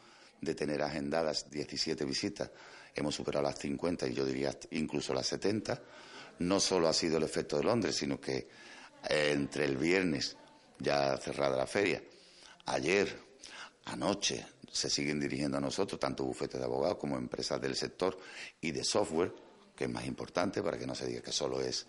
de 0.40 0.54
tener 0.54 0.80
agendadas 0.82 1.50
17 1.50 2.04
visitas. 2.04 2.50
Hemos 2.94 3.14
superado 3.14 3.44
las 3.44 3.58
50 3.58 4.06
y 4.08 4.14
yo 4.14 4.24
diría 4.24 4.56
incluso 4.70 5.12
las 5.12 5.26
70. 5.26 5.82
No 6.38 6.60
solo 6.60 6.88
ha 6.88 6.92
sido 6.92 7.16
el 7.16 7.24
efecto 7.24 7.56
de 7.56 7.64
Londres, 7.64 7.96
sino 7.96 8.20
que 8.20 8.48
entre 9.08 9.64
el 9.64 9.76
viernes, 9.76 10.36
ya 10.78 11.16
cerrada 11.16 11.56
la 11.56 11.66
feria, 11.66 12.02
ayer, 12.66 13.16
anoche, 13.86 14.46
se 14.70 14.90
siguen 14.90 15.20
dirigiendo 15.20 15.58
a 15.58 15.60
nosotros, 15.60 16.00
tanto 16.00 16.24
bufetes 16.24 16.58
de 16.58 16.66
abogados 16.66 16.98
como 16.98 17.16
empresas 17.16 17.60
del 17.60 17.76
sector 17.76 18.18
y 18.60 18.72
de 18.72 18.82
software, 18.82 19.32
que 19.76 19.84
es 19.84 19.90
más 19.90 20.04
importante 20.06 20.62
para 20.62 20.78
que 20.78 20.86
no 20.86 20.94
se 20.94 21.06
diga 21.06 21.22
que 21.22 21.32
solo 21.32 21.60
es 21.60 21.86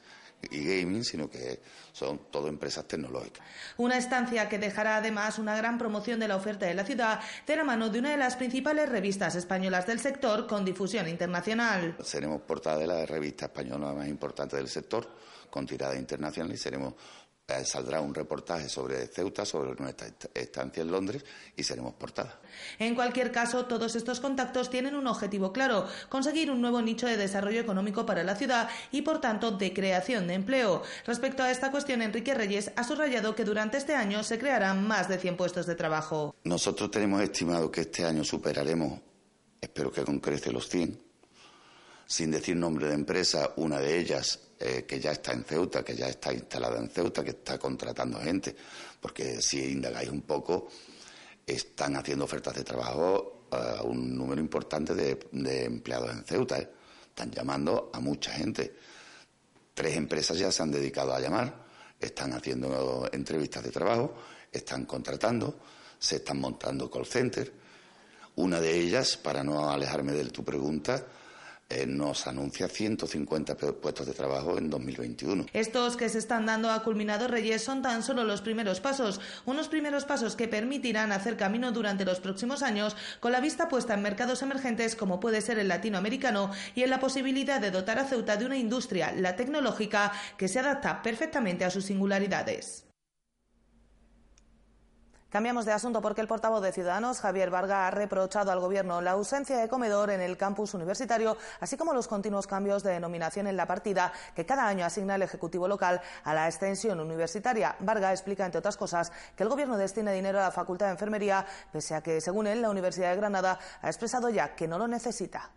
y 0.52 0.64
gaming, 0.64 1.04
sino 1.04 1.30
que 1.30 1.62
son 1.92 2.20
todo 2.32 2.48
empresas 2.48 2.88
tecnológicas. 2.88 3.46
Una 3.78 3.98
estancia 3.98 4.48
que 4.50 4.60
dejará 4.60 4.98
además 4.98 5.40
una 5.40 5.56
gran 5.56 5.78
promoción 5.78 6.20
de 6.20 6.28
la 6.28 6.36
oferta 6.36 6.66
de 6.66 6.74
la 6.74 6.86
ciudad 6.86 7.20
de 7.46 7.56
la 7.56 7.64
mano 7.64 7.90
de 7.90 8.00
una 8.00 8.12
de 8.12 8.18
las 8.18 8.36
principales 8.36 8.90
revistas 8.90 9.36
españolas 9.36 9.88
del 9.88 10.00
sector 10.00 10.48
con 10.48 10.66
difusión 10.66 11.08
internacional. 11.08 11.96
Seremos 12.04 12.42
portada 12.42 12.78
de 12.78 12.88
la 12.88 13.06
revista 13.06 13.46
española 13.46 13.94
más 13.94 14.08
importante 14.08 14.58
del 14.58 14.68
sector 14.68 15.08
con 15.50 15.66
tirada 15.66 15.96
internacional 15.96 16.52
y 16.54 16.58
seremos 16.58 16.94
saldrá 17.64 18.02
un 18.02 18.14
reportaje 18.14 18.68
sobre 18.68 19.06
Ceuta, 19.08 19.46
sobre 19.46 19.76
nuestra 19.76 20.08
estancia 20.34 20.82
en 20.82 20.92
Londres 20.92 21.24
y 21.56 21.64
seremos 21.64 21.94
portada. 21.94 22.40
En 22.80 22.96
cualquier 22.96 23.32
caso, 23.32 23.66
todos 23.66 23.96
estos 23.96 24.20
contactos 24.20 24.70
tienen 24.70 24.96
un 24.96 25.06
objetivo 25.06 25.54
claro, 25.54 25.88
conseguir 26.10 26.50
un 26.50 26.62
nuevo 26.62 26.82
nicho 26.82 27.06
de 27.06 27.18
desarrollo 27.18 27.62
económico 27.62 28.06
para 28.06 28.24
la 28.24 28.36
ciudad 28.36 28.70
y, 28.92 29.04
por 29.04 29.22
tanto, 29.22 29.52
de 29.52 29.74
creación 29.74 30.28
de 30.28 30.34
empleo. 30.34 30.82
Respecto 31.06 31.44
a 31.44 31.52
esta 31.52 31.70
cuestión, 31.70 32.02
Enrique 32.02 32.34
Reyes 32.34 32.72
ha 32.76 32.84
subrayado 32.84 33.36
que 33.36 33.46
durante 33.46 33.78
este 33.78 33.96
año 33.96 34.24
se 34.24 34.40
crearán 34.40 34.88
más 34.88 35.08
de 35.08 35.20
100 35.20 35.38
puestos 35.38 35.68
de 35.68 35.76
trabajo. 35.76 36.36
Nosotros 36.44 36.90
tenemos 36.90 37.22
estimado 37.22 37.70
que 37.70 37.82
este 37.82 38.06
año 38.06 38.24
superaremos, 38.24 39.00
espero 39.62 39.92
que 39.92 40.04
concrece 40.04 40.52
los 40.52 40.68
100, 40.68 41.05
sin 42.08 42.32
decir 42.32 42.56
nombre 42.56 42.88
de 42.88 42.94
empresa, 42.94 43.54
una 43.58 43.80
de 43.80 44.00
ellas 44.00 44.40
eh, 44.60 44.86
que 44.88 45.00
ya 45.00 45.12
está 45.12 45.34
en 45.34 45.44
Ceuta, 45.44 45.84
que 45.84 45.96
ya 45.96 46.08
está 46.08 46.32
instalada 46.34 46.80
en 46.80 46.90
Ceuta, 46.90 47.24
que 47.24 47.32
está 47.32 47.58
contratando 47.58 48.20
gente, 48.20 48.56
porque 49.02 49.42
si 49.42 49.72
indagáis 49.72 50.10
un 50.10 50.22
poco, 50.22 50.68
están 51.46 51.96
haciendo 51.96 52.26
ofertas 52.26 52.56
de 52.56 52.64
trabajo 52.64 53.48
a 53.52 53.84
un 53.84 54.16
número 54.16 54.42
importante 54.42 54.96
de, 54.96 55.66
empleados 55.66 56.12
en 56.12 56.24
Ceuta, 56.24 56.60
¿eh? 56.60 56.70
están 57.10 57.32
llamando 57.32 57.92
a 57.94 58.00
mucha 58.00 58.32
gente. 58.32 58.76
Tres 59.74 59.98
empresas 59.98 60.38
ya 60.38 60.52
se 60.52 60.64
han 60.64 60.72
dedicado 60.72 61.14
a 61.14 61.20
llamar, 61.20 61.66
están 62.00 62.34
haciendo 62.34 63.10
entrevistas 63.12 63.64
de 63.64 63.72
trabajo, 63.72 64.16
están 64.52 64.86
contratando, 64.86 65.60
se 66.00 66.18
están 66.18 66.40
montando 66.40 66.90
call 66.90 67.06
centers. 67.06 67.52
Una 68.38 68.60
de 68.60 68.78
ellas, 68.78 69.18
para 69.18 69.44
no 69.44 69.70
alejarme 69.70 70.14
de 70.14 70.26
tu 70.26 70.44
pregunta, 70.44 71.06
eh, 71.68 71.88
nos 71.88 72.28
anuncia 72.28 72.68
150 72.68 73.56
puestos 73.56 74.06
de 74.06 74.14
trabajo 74.14 74.58
en 74.58 74.70
2021. 74.70 75.48
Estos 75.52 75.98
que 75.98 76.10
se 76.10 76.20
están 76.20 76.46
dando 76.46 76.70
a 76.70 76.84
culminado 76.84 77.28
Reyes 77.28 77.64
son 77.64 77.82
tan 77.82 78.04
solo 78.04 78.24
los 78.24 78.42
primeros 78.42 78.80
pasos, 78.80 79.20
unos 79.46 79.68
primeros 79.68 80.06
pasos 80.06 80.36
que 80.36 80.48
permitirán 80.48 81.12
hacer 81.12 81.38
camino 81.38 81.72
durante 81.72 82.06
los 82.06 82.20
próximos 82.20 82.62
años 82.62 82.96
con 83.20 83.32
la 83.32 83.40
vista 83.40 83.68
puesta 83.68 83.96
en 83.96 84.04
mercados 84.04 84.44
emergentes 84.44 84.96
como 84.96 85.20
puede 85.20 85.42
ser 85.42 85.58
el 85.58 85.68
latinoamericano 85.68 86.52
y 86.76 86.84
en 86.84 86.92
la 86.92 87.00
posibilidad 87.00 87.60
de 87.60 87.72
dotar 87.72 87.98
a 87.98 88.06
Ceuta 88.06 88.38
de 88.38 88.46
una 88.46 88.58
industria, 88.58 89.12
la 89.12 89.36
tecnológica, 89.36 90.12
que 90.38 90.48
se 90.48 90.60
adapta 90.60 91.02
perfectamente 91.02 91.66
a 91.66 91.72
sus 91.72 91.86
singularidades. 91.86 92.85
Cambiamos 95.36 95.66
de 95.66 95.74
asunto 95.74 96.02
porque 96.02 96.22
el 96.22 96.30
portavoz 96.30 96.62
de 96.62 96.72
Ciudadanos, 96.72 97.20
Javier 97.20 97.50
Varga, 97.50 97.88
ha 97.88 97.92
reprochado 97.92 98.54
al 98.54 98.62
Gobierno 98.62 99.02
la 99.02 99.12
ausencia 99.12 99.58
de 99.58 99.68
comedor 99.68 100.10
en 100.10 100.22
el 100.22 100.38
campus 100.38 100.74
universitario, 100.74 101.36
así 101.60 101.76
como 101.76 101.94
los 101.94 102.08
continuos 102.08 102.48
cambios 102.48 102.84
de 102.84 102.94
denominación 102.94 103.46
en 103.48 103.58
la 103.58 103.68
partida 103.68 104.14
que 104.34 104.46
cada 104.46 104.66
año 104.66 104.86
asigna 104.86 105.16
el 105.16 105.24
Ejecutivo 105.24 105.68
local 105.68 106.00
a 106.24 106.34
la 106.34 106.48
extensión 106.48 107.02
universitaria. 107.02 107.76
Varga 107.82 108.14
explica, 108.14 108.46
entre 108.46 108.60
otras 108.60 108.78
cosas, 108.78 109.12
que 109.36 109.44
el 109.44 109.50
Gobierno 109.50 109.76
destina 109.76 110.14
dinero 110.14 110.40
a 110.40 110.44
la 110.44 110.52
Facultad 110.52 110.86
de 110.86 110.94
Enfermería, 110.94 111.46
pese 111.70 111.96
a 111.96 112.02
que, 112.02 112.22
según 112.22 112.48
él, 112.48 112.62
la 112.62 112.70
Universidad 112.70 113.10
de 113.10 113.18
Granada 113.18 113.60
ha 113.82 113.88
expresado 113.88 114.30
ya 114.30 114.56
que 114.56 114.70
no 114.70 114.78
lo 114.78 114.88
necesita. 114.88 115.52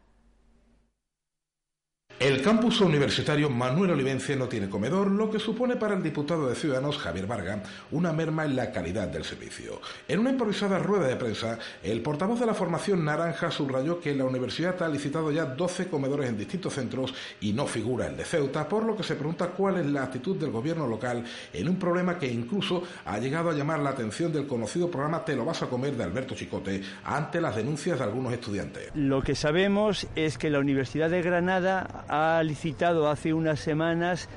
El 2.21 2.43
campus 2.43 2.81
universitario 2.81 3.49
Manuel 3.49 3.93
Olivencia 3.93 4.35
no 4.35 4.49
tiene 4.49 4.69
comedor, 4.69 5.07
lo 5.09 5.31
que 5.31 5.39
supone 5.39 5.77
para 5.77 5.95
el 5.95 6.03
diputado 6.03 6.49
de 6.49 6.57
Ciudadanos 6.57 6.99
Javier 6.99 7.29
Varga 7.29 7.63
una 7.93 8.13
merma 8.13 8.45
en 8.45 8.57
la 8.57 8.73
calidad 8.73 9.07
del 9.07 9.23
servicio. 9.23 9.81
En 10.09 10.19
una 10.19 10.31
improvisada 10.31 10.81
rueda 10.81 11.07
de 11.07 11.15
prensa, 11.15 11.61
el 11.81 12.03
portavoz 12.03 12.41
de 12.41 12.47
la 12.47 12.55
formación 12.55 13.05
naranja 13.05 13.53
subrayó 13.53 14.01
que 14.01 14.17
la 14.17 14.25
universidad 14.25 14.83
ha 14.83 14.89
licitado 14.89 15.31
ya 15.31 15.45
12 15.45 15.87
comedores 15.87 16.29
en 16.29 16.37
distintos 16.37 16.75
centros 16.75 17.15
y 17.41 17.53
no 17.53 17.69
figura 17.69 18.09
el 18.09 18.17
de 18.17 18.25
Ceuta, 18.25 18.69
por 18.69 18.85
lo 18.85 18.97
que 18.97 19.05
se 19.05 19.15
pregunta 19.15 19.51
cuál 19.51 19.79
es 19.79 19.87
la 19.87 20.03
actitud 20.03 20.35
del 20.35 20.51
gobierno 20.51 20.89
local 20.89 21.23
en 21.53 21.69
un 21.69 21.79
problema 21.79 22.19
que 22.19 22.27
incluso 22.27 22.83
ha 23.05 23.19
llegado 23.19 23.51
a 23.51 23.55
llamar 23.55 23.79
la 23.79 23.91
atención 23.91 24.33
del 24.33 24.49
conocido 24.49 24.91
programa 24.91 25.25
Te 25.25 25.37
lo 25.37 25.45
vas 25.45 25.63
a 25.63 25.69
comer 25.69 25.97
de 25.97 26.03
Alberto 26.03 26.35
Chicote 26.35 26.83
ante 27.05 27.41
las 27.41 27.55
denuncias 27.55 27.97
de 27.97 28.05
algunos 28.05 28.33
estudiantes. 28.33 28.91
Lo 28.97 29.23
que 29.23 29.37
sabemos 29.37 30.09
es 30.17 30.37
que 30.37 30.51
la 30.51 30.59
Universidad 30.59 31.11
de 31.11 31.23
Granada 31.23 32.07
ha 32.09 32.43
licitado 32.43 33.09
hace 33.09 33.33
unas 33.35 33.61
semanas 33.61 34.29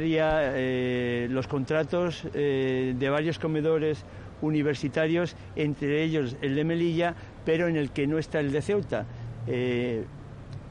eh, 0.00 1.26
los 1.30 1.48
contratos 1.48 2.24
eh, 2.34 2.94
de 2.96 3.10
varios 3.10 3.38
comedores 3.38 4.04
universitarios, 4.40 5.34
entre 5.56 6.04
ellos 6.04 6.36
el 6.42 6.54
de 6.54 6.64
Melilla, 6.64 7.14
pero 7.44 7.66
en 7.66 7.76
el 7.76 7.90
que 7.90 8.06
no 8.06 8.18
está 8.18 8.38
el 8.38 8.52
de 8.52 8.62
Ceuta. 8.62 9.04
Eh, 9.48 10.04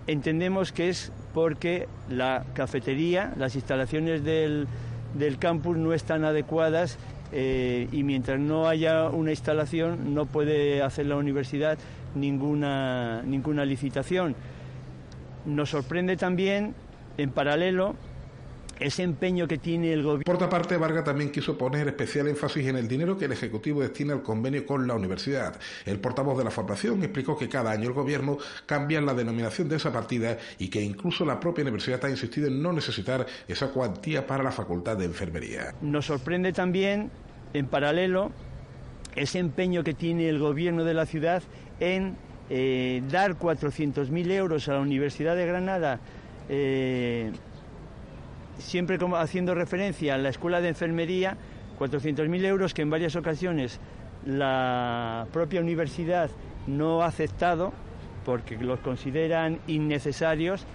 entendemos 0.06 0.72
que 0.72 0.90
es 0.90 1.12
porque 1.34 1.88
la 2.10 2.46
cafetería, 2.54 3.34
las 3.38 3.56
instalaciones 3.56 4.24
del, 4.24 4.68
del 5.16 5.38
campus 5.38 5.76
no 5.76 5.94
están 5.94 6.24
adecuadas 6.24 6.98
y 7.30 8.04
mientras 8.04 8.40
no 8.40 8.70
haya 8.70 9.10
una 9.10 9.32
instalación 9.32 10.16
no 10.16 10.26
puede 10.26 10.82
hacer 10.82 11.08
la 11.08 11.18
universidad 11.18 11.78
ninguna, 12.16 13.22
ninguna 13.24 13.66
licitación. 13.66 14.34
Nos 15.46 15.70
sorprende 15.70 16.18
también, 16.18 16.76
en 17.18 17.32
paralelo, 17.32 17.96
ese 18.80 19.04
empeño 19.04 19.48
que 19.48 19.58
tiene 19.58 19.94
el 19.94 20.04
gobierno. 20.04 20.24
Por 20.26 20.36
otra 20.36 20.50
parte, 20.50 20.78
Varga 20.78 21.04
también 21.04 21.32
quiso 21.32 21.58
poner 21.58 21.88
especial 21.88 22.28
énfasis 22.28 22.68
en 22.68 22.78
el 22.78 22.88
dinero 22.88 23.18
que 23.18 23.26
el 23.26 23.32
Ejecutivo 23.32 23.82
destina 23.82 24.14
al 24.14 24.22
convenio 24.22 24.66
con 24.66 24.88
la 24.88 24.94
universidad. 24.94 25.60
El 25.86 26.00
portavoz 26.00 26.38
de 26.38 26.44
la 26.44 26.52
formación 26.52 27.02
explicó 27.04 27.38
que 27.38 27.50
cada 27.50 27.72
año 27.72 27.88
el 27.88 27.94
Gobierno 27.94 28.38
cambia 28.66 29.02
la 29.02 29.14
denominación 29.14 29.68
de 29.70 29.78
esa 29.78 29.92
partida 29.92 30.38
y 30.60 30.70
que 30.70 30.82
incluso 30.82 31.26
la 31.26 31.40
propia 31.40 31.64
universidad 31.64 32.04
ha 32.06 32.10
insistido 32.10 32.48
en 32.48 32.62
no 32.62 32.74
necesitar 32.74 33.26
esa 33.48 33.70
cuantía 33.70 34.26
para 34.26 34.44
la 34.44 34.52
Facultad 34.52 34.98
de 34.98 35.06
Enfermería. 35.06 35.74
Nos 35.82 36.06
sorprende 36.06 36.54
también, 36.54 37.10
en 37.54 37.68
paralelo, 37.68 38.32
ese 39.16 39.40
empeño 39.40 39.84
que 39.84 39.94
tiene 39.94 40.30
el 40.30 40.40
Gobierno 40.40 40.84
de 40.84 40.94
la 40.94 41.06
ciudad 41.06 41.42
en 41.80 42.16
eh, 42.50 43.02
dar 43.10 43.38
400.000 43.38 44.32
euros 44.32 44.68
a 44.70 44.74
la 44.74 44.80
Universidad 44.80 45.36
de 45.36 45.46
Granada, 45.46 46.00
eh, 46.50 47.32
siempre 48.58 48.98
como 48.98 49.18
haciendo 49.18 49.54
referencia 49.54 50.16
a 50.16 50.18
la 50.18 50.30
Escuela 50.30 50.62
de 50.62 50.70
Enfermería, 50.70 51.38
400.000 51.78 52.46
euros 52.46 52.74
que 52.74 52.82
en 52.82 52.90
varias 52.90 53.16
ocasiones 53.16 53.80
la 54.26 55.28
propia 55.32 55.62
universidad 55.62 56.30
no 56.66 57.02
ha 57.02 57.08
aceptado 57.08 57.72
porque 58.26 58.58
los 58.58 58.80
consideran 58.80 59.60
innecesarios 59.68 60.66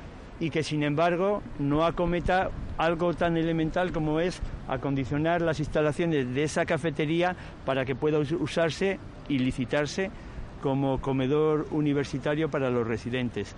y 0.40 0.50
que 0.50 0.62
sin 0.62 0.82
embargo 0.82 1.42
no 1.58 1.84
acometa 1.84 2.50
algo 2.78 3.12
tan 3.14 3.36
elemental 3.36 3.92
como 3.92 4.20
es 4.20 4.40
acondicionar 4.68 5.42
las 5.42 5.60
instalaciones 5.60 6.34
de 6.34 6.44
esa 6.44 6.64
cafetería 6.64 7.36
para 7.66 7.84
que 7.84 7.94
pueda 7.94 8.18
usarse 8.18 8.98
y 9.28 9.38
licitarse 9.38 10.10
como 10.62 11.00
comedor 11.00 11.66
universitario 11.72 12.50
para 12.50 12.70
los 12.70 12.86
residentes. 12.86 13.54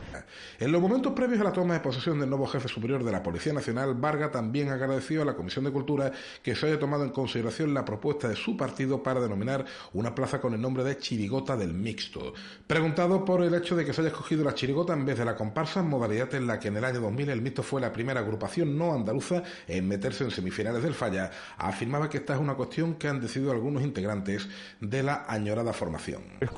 En 0.58 0.72
los 0.72 0.82
momentos 0.82 1.12
previos 1.12 1.40
a 1.40 1.44
la 1.44 1.52
toma 1.52 1.74
de 1.74 1.80
posesión 1.80 2.18
del 2.18 2.28
nuevo 2.28 2.46
jefe 2.46 2.66
superior 2.66 3.04
de 3.04 3.12
la 3.12 3.22
Policía 3.22 3.52
Nacional, 3.52 3.94
Varga 3.94 4.32
también 4.32 4.70
agradeció 4.70 5.22
a 5.22 5.24
la 5.24 5.36
Comisión 5.36 5.64
de 5.64 5.70
Cultura 5.70 6.10
que 6.42 6.56
se 6.56 6.66
haya 6.66 6.78
tomado 6.78 7.04
en 7.04 7.10
consideración 7.10 7.72
la 7.72 7.84
propuesta 7.84 8.28
de 8.28 8.34
su 8.34 8.56
partido 8.56 9.02
para 9.02 9.20
denominar 9.20 9.64
una 9.92 10.14
plaza 10.14 10.40
con 10.40 10.54
el 10.54 10.60
nombre 10.60 10.82
de 10.82 10.98
Chirigota 10.98 11.56
del 11.56 11.74
Mixto. 11.74 12.34
Preguntado 12.66 13.24
por 13.24 13.42
el 13.42 13.54
hecho 13.54 13.76
de 13.76 13.84
que 13.84 13.92
se 13.92 14.00
haya 14.00 14.10
escogido 14.10 14.42
la 14.42 14.54
chirigota 14.54 14.94
en 14.94 15.04
vez 15.04 15.18
de 15.18 15.24
la 15.24 15.36
comparsa, 15.36 15.82
modalidad 15.82 16.34
en 16.34 16.46
la 16.46 16.58
que 16.58 16.68
en 16.68 16.78
el 16.78 16.84
año 16.84 17.00
2000 17.00 17.30
el 17.30 17.42
Mixto 17.42 17.62
fue 17.62 17.80
la 17.80 17.92
primera 17.92 18.20
agrupación 18.20 18.76
no 18.76 18.94
andaluza 18.94 19.42
en 19.68 19.86
meterse 19.86 20.24
en 20.24 20.30
semifinales 20.30 20.82
del 20.82 20.94
Falla, 20.94 21.30
afirmaba 21.58 22.08
que 22.08 22.18
esta 22.18 22.34
es 22.34 22.40
una 22.40 22.54
cuestión 22.54 22.94
que 22.94 23.08
han 23.08 23.20
decidido 23.20 23.52
algunos 23.52 23.82
integrantes 23.82 24.48
de 24.80 25.02
la 25.02 25.24
añorada 25.28 25.72
formación. 25.72 26.22
Es 26.40 26.50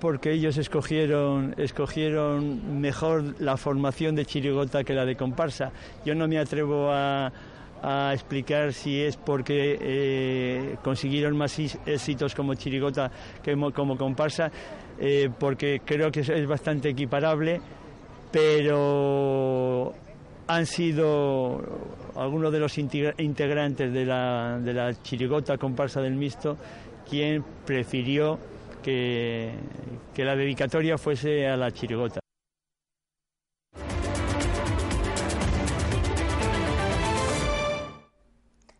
porque 0.00 0.32
ellos 0.32 0.56
escogieron, 0.56 1.54
escogieron 1.58 2.80
mejor 2.80 3.34
la 3.38 3.56
formación 3.56 4.14
de 4.14 4.24
chirigota 4.24 4.82
que 4.82 4.94
la 4.94 5.04
de 5.04 5.14
comparsa. 5.14 5.70
Yo 6.04 6.14
no 6.14 6.26
me 6.26 6.38
atrevo 6.38 6.90
a, 6.90 7.30
explicar 8.12 8.72
si 8.72 9.00
es 9.00 9.16
porque 9.16 9.78
eh, 9.80 10.76
consiguieron 10.82 11.36
más 11.36 11.56
éxitos 11.86 12.34
como 12.34 12.54
chirigota 12.54 13.08
que 13.42 13.54
como 13.72 13.96
comparsa, 13.96 14.50
eh, 14.98 15.30
porque 15.38 15.82
creo 15.84 16.10
que 16.10 16.20
es 16.20 16.46
bastante 16.48 16.88
equiparable, 16.88 17.60
pero 18.32 19.94
han 20.48 20.66
sido 20.66 21.60
algunos 22.16 22.50
de 22.52 22.58
los 22.58 22.76
integrantes 22.78 23.92
de 23.92 24.04
la, 24.04 24.58
de 24.58 24.72
la 24.72 25.02
chirigota 25.02 25.56
comparsa 25.56 26.00
del 26.00 26.14
mixto 26.14 26.56
quien 27.08 27.44
prefirió 27.64 28.38
que, 28.88 30.24
la 30.24 30.36
dedicatoria 30.36 30.98
fuese 30.98 31.46
a 31.46 31.56
la 31.56 31.70
chirigota. 31.72 32.20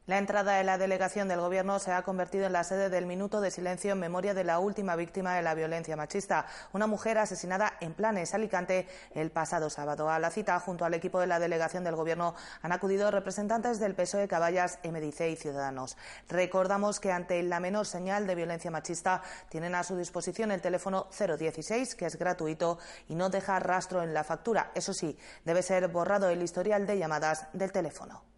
La 0.08 0.16
entrada 0.16 0.54
de 0.54 0.64
la 0.64 0.78
delegación 0.78 1.28
del 1.28 1.40
Gobierno 1.40 1.78
se 1.78 1.92
ha 1.92 2.00
convertido 2.00 2.46
en 2.46 2.54
la 2.54 2.64
sede 2.64 2.88
del 2.88 3.04
minuto 3.04 3.42
de 3.42 3.50
silencio 3.50 3.92
en 3.92 3.98
memoria 3.98 4.32
de 4.32 4.42
la 4.42 4.58
última 4.58 4.96
víctima 4.96 5.34
de 5.34 5.42
la 5.42 5.54
violencia 5.54 5.96
machista, 5.96 6.46
una 6.72 6.86
mujer 6.86 7.18
asesinada 7.18 7.74
en 7.82 7.92
Planes, 7.92 8.32
Alicante, 8.32 8.88
el 9.12 9.30
pasado 9.30 9.68
sábado. 9.68 10.08
A 10.08 10.18
la 10.18 10.30
cita, 10.30 10.58
junto 10.60 10.86
al 10.86 10.94
equipo 10.94 11.20
de 11.20 11.26
la 11.26 11.38
delegación 11.38 11.84
del 11.84 11.94
Gobierno, 11.94 12.34
han 12.62 12.72
acudido 12.72 13.10
representantes 13.10 13.80
del 13.80 13.94
PSOE, 13.94 14.28
Caballas, 14.28 14.78
MDC 14.82 15.28
y 15.28 15.36
Ciudadanos. 15.36 15.98
Recordamos 16.30 17.00
que 17.00 17.12
ante 17.12 17.42
la 17.42 17.60
menor 17.60 17.84
señal 17.84 18.26
de 18.26 18.34
violencia 18.34 18.70
machista 18.70 19.20
tienen 19.50 19.74
a 19.74 19.84
su 19.84 19.94
disposición 19.94 20.52
el 20.52 20.62
teléfono 20.62 21.08
016, 21.10 21.94
que 21.96 22.06
es 22.06 22.16
gratuito 22.16 22.78
y 23.08 23.14
no 23.14 23.28
deja 23.28 23.58
rastro 23.58 24.02
en 24.02 24.14
la 24.14 24.24
factura. 24.24 24.70
Eso 24.74 24.94
sí, 24.94 25.18
debe 25.44 25.60
ser 25.60 25.86
borrado 25.88 26.30
el 26.30 26.42
historial 26.42 26.86
de 26.86 26.96
llamadas 26.96 27.48
del 27.52 27.72
teléfono. 27.72 28.37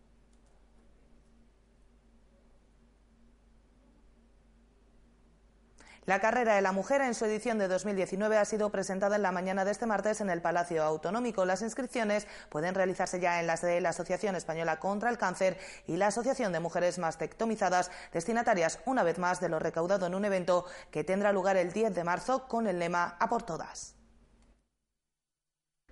La 6.07 6.19
carrera 6.19 6.55
de 6.55 6.63
la 6.63 6.73
mujer 6.73 7.03
en 7.03 7.15
su 7.15 7.27
edición 7.27 7.59
de 7.59 7.69
2019 7.69 8.39
ha 8.39 8.45
sido 8.47 8.71
presentada 8.71 9.17
en 9.17 9.23
la 9.23 9.33
mañana 9.33 9.67
de 9.67 9.71
este 9.71 9.85
martes 9.85 10.23
en 10.23 10.31
el 10.31 10.41
Palacio 10.41 10.83
Autonómico. 10.83 11.45
Las 11.45 11.61
inscripciones 11.61 12.27
pueden 12.49 12.75
realizarse 12.75 13.21
ya 13.21 13.39
en 13.39 13.47
las 13.47 13.61
de 13.61 13.83
la 13.83 13.91
Asociación 13.91 14.35
Española 14.35 14.81
contra 14.81 15.11
el 15.11 15.19
Cáncer 15.19 15.59
y 15.87 15.99
la 15.99 16.07
Asociación 16.07 16.53
de 16.53 16.61
Mujeres 16.61 16.99
Mastectomizadas, 16.99 17.91
destinatarias 18.15 18.79
una 18.87 19.03
vez 19.03 19.19
más 19.19 19.41
de 19.41 19.51
lo 19.51 19.59
recaudado 19.59 20.07
en 20.07 20.15
un 20.15 20.25
evento 20.25 20.65
que 20.91 21.05
tendrá 21.05 21.33
lugar 21.33 21.59
el 21.59 21.71
10 21.71 21.95
de 21.95 22.05
marzo 22.05 22.49
con 22.49 22.67
el 22.67 22.79
lema 22.79 23.17
A 23.21 23.29
por 23.29 23.43
todas. 23.43 24.00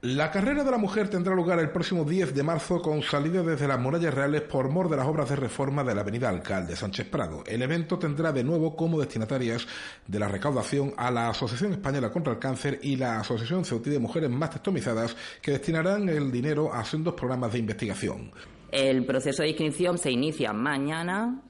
La 0.00 0.30
carrera 0.30 0.62
de 0.62 0.70
la 0.70 0.78
mujer 0.78 1.08
tendrá 1.08 1.34
lugar 1.34 1.58
el 1.58 1.70
próximo 1.70 2.04
10 2.04 2.32
de 2.32 2.44
marzo 2.44 2.80
con 2.80 3.02
salida 3.02 3.42
desde 3.42 3.66
las 3.66 3.80
murallas 3.80 4.14
reales 4.14 4.42
por 4.42 4.70
mor 4.70 4.88
de 4.88 4.96
las 4.96 5.08
obras 5.08 5.28
de 5.28 5.34
reforma 5.34 5.82
de 5.82 5.92
la 5.92 6.02
avenida 6.02 6.28
Alcalde 6.28 6.76
Sánchez 6.76 7.08
Prado. 7.08 7.42
El 7.44 7.62
evento 7.62 7.98
tendrá 7.98 8.30
de 8.30 8.44
nuevo 8.44 8.76
como 8.76 9.00
destinatarias 9.00 9.66
de 10.06 10.18
la 10.20 10.28
recaudación 10.28 10.94
a 10.96 11.10
la 11.10 11.30
Asociación 11.30 11.72
Española 11.72 12.12
contra 12.12 12.32
el 12.32 12.38
Cáncer 12.38 12.78
y 12.80 12.94
la 12.94 13.18
Asociación 13.18 13.64
Ceutí 13.64 13.90
de 13.90 13.98
Mujeres 13.98 14.30
Testomizadas 14.52 15.16
que 15.42 15.50
destinarán 15.50 16.08
el 16.08 16.30
dinero 16.30 16.72
a 16.72 16.84
sendos 16.84 17.14
programas 17.14 17.52
de 17.52 17.58
investigación. 17.58 18.30
El 18.70 19.04
proceso 19.04 19.42
de 19.42 19.48
inscripción 19.48 19.98
se 19.98 20.12
inicia 20.12 20.52
mañana. 20.52 21.42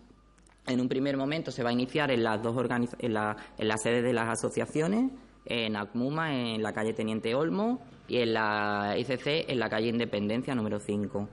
En 0.67 0.81
un 0.81 0.89
primer 0.89 1.19
momento 1.19 1.51
se 1.51 1.63
va 1.63 1.69
a 1.69 1.73
iniciar 1.75 2.11
en 2.11 2.25
las 2.25 2.43
dos 2.43 2.57
en 2.99 3.13
la, 3.13 3.37
en 3.59 4.05
de 4.05 4.13
las 4.15 4.29
asociaciones, 4.39 5.11
en 5.49 5.77
ACMUMA, 5.77 6.55
en 6.55 6.63
la 6.63 6.73
calle 6.73 6.93
Teniente 6.93 7.35
Olmo 7.35 7.81
y 8.07 8.19
en 8.19 8.35
la 8.35 8.95
ICC 8.97 9.51
en 9.51 9.59
la 9.59 9.69
calle 9.69 9.89
Independencia 9.89 10.55
número 10.55 10.79
5. 10.79 11.29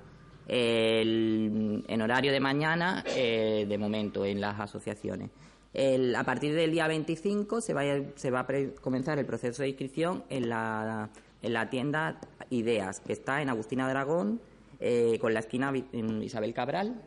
en 0.47 2.01
horario 2.01 2.31
de 2.31 2.39
mañana, 2.39 3.03
eh, 3.15 3.65
de 3.67 3.77
momento, 3.77 4.25
en 4.25 4.41
las 4.41 4.59
asociaciones. 4.59 5.29
a 6.15 6.23
partir 6.23 6.53
del 6.55 6.71
día 6.71 6.87
25 6.87 7.61
se 7.61 7.73
va, 7.73 7.81
a, 7.81 8.01
se 8.15 8.31
va 8.31 8.41
a 8.41 8.47
comenzar 8.81 9.19
el 9.19 9.25
proceso 9.25 9.63
de 9.63 9.69
inscripción 9.69 10.23
en 10.29 10.49
la, 10.49 11.09
en 11.41 11.53
la 11.53 11.69
tienda 11.69 12.19
Ideas, 12.49 12.99
que 12.99 13.13
está 13.13 13.41
en 13.41 13.49
Agustina 13.49 13.89
Dragón, 13.89 14.39
eh, 14.79 15.17
con 15.19 15.33
la 15.33 15.39
esquina 15.39 15.73
Isabel 16.21 16.53
Cabral. 16.53 17.01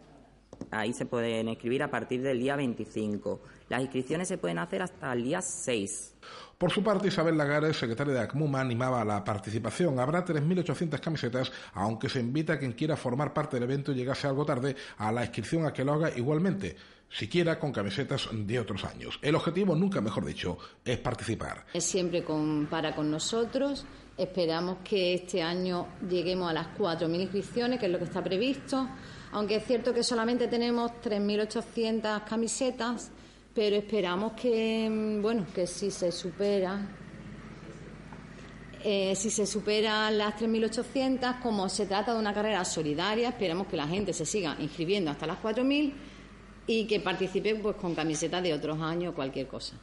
Ahí 0.71 0.92
se 0.92 1.07
pueden 1.07 1.49
inscribir 1.49 1.83
a 1.83 1.90
partir 1.90 2.23
del 2.23 2.38
día 2.38 2.57
25. 2.57 3.40
Las 3.68 3.81
inscripciones 3.81 4.29
se 4.29 4.38
pueden 4.38 4.59
hacer 4.59 4.83
hasta 4.83 5.12
el 5.12 5.25
día 5.25 5.40
6. 5.40 6.14
Por 6.59 6.73
su 6.73 6.83
parte, 6.83 7.09
Isabel 7.09 7.38
Lagares, 7.38 7.77
secretaria 7.77 8.14
de 8.14 8.21
ACMUMA, 8.21 8.61
animaba 8.61 9.01
a 9.01 9.05
la 9.05 9.23
participación. 9.23 10.01
Habrá 10.01 10.25
3.800 10.25 11.01
camisetas, 11.01 11.53
aunque 11.75 12.09
se 12.09 12.21
invita 12.21 12.55
a 12.55 12.59
quien 12.59 12.73
quiera 12.73 12.97
formar 12.97 13.33
parte 13.33 13.57
del 13.57 13.64
evento 13.64 13.92
y 13.92 13.94
llegase 13.94 14.27
algo 14.27 14.44
tarde 14.44 14.75
a 14.97 15.12
la 15.12 15.23
inscripción 15.23 15.64
a 15.66 15.73
que 15.73 15.85
lo 15.85 15.92
haga 15.92 16.11
igualmente, 16.16 16.77
siquiera 17.09 17.59
con 17.59 17.73
camisetas 17.73 18.29
de 18.33 18.59
otros 18.59 18.85
años. 18.85 19.18
El 19.23 19.37
objetivo, 19.37 19.77
nunca 19.77 20.01
mejor 20.01 20.25
dicho, 20.25 20.59
es 20.85 20.99
participar. 20.99 21.64
Es 21.73 21.85
siempre 21.85 22.25
con, 22.25 22.66
para 22.66 22.94
con 22.94 23.11
nosotros. 23.11 23.87
Esperamos 24.16 24.79
que 24.83 25.14
este 25.14 25.40
año 25.40 25.87
lleguemos 26.09 26.51
a 26.51 26.53
las 26.53 26.77
4.000 26.77 27.21
inscripciones, 27.21 27.79
que 27.79 27.87
es 27.87 27.92
lo 27.92 27.99
que 27.99 28.05
está 28.05 28.23
previsto. 28.23 28.88
Aunque 29.33 29.57
es 29.57 29.64
cierto 29.67 29.93
que 29.93 30.03
solamente 30.03 30.49
tenemos 30.49 30.93
3.800 31.03 32.25
camisetas 32.25 33.11
pero 33.59 33.75
esperamos 33.75 34.35
que, 34.35 34.88
mm, 34.88 35.21
bueno, 35.21 35.45
que 35.53 35.67
si 35.67 35.91
se 35.91 36.12
supera, 36.12 36.79
eh, 38.85 39.17
si 39.17 39.31
se 39.31 39.47
superan 39.47 40.17
las 40.17 40.37
3.800, 40.37 41.41
como 41.43 41.69
se 41.69 41.87
trata 41.87 42.14
de 42.14 42.21
una 42.21 42.33
carrera 42.33 42.64
solidaria, 42.64 43.31
esperamos 43.31 43.67
que 43.67 43.77
la 43.77 43.88
gente 43.88 44.12
se 44.12 44.25
siga 44.25 44.55
inscribiendo 44.61 45.11
hasta 45.11 45.27
las 45.27 45.38
4.000 45.38 45.93
y 46.69 46.87
que 46.87 47.01
participe 47.01 47.57
pues, 47.57 47.75
con 47.75 47.97
camisetas 47.97 48.45
de 48.45 48.55
otros 48.55 48.81
años, 48.81 49.12
cualquier 49.12 49.49
cosa 49.49 49.75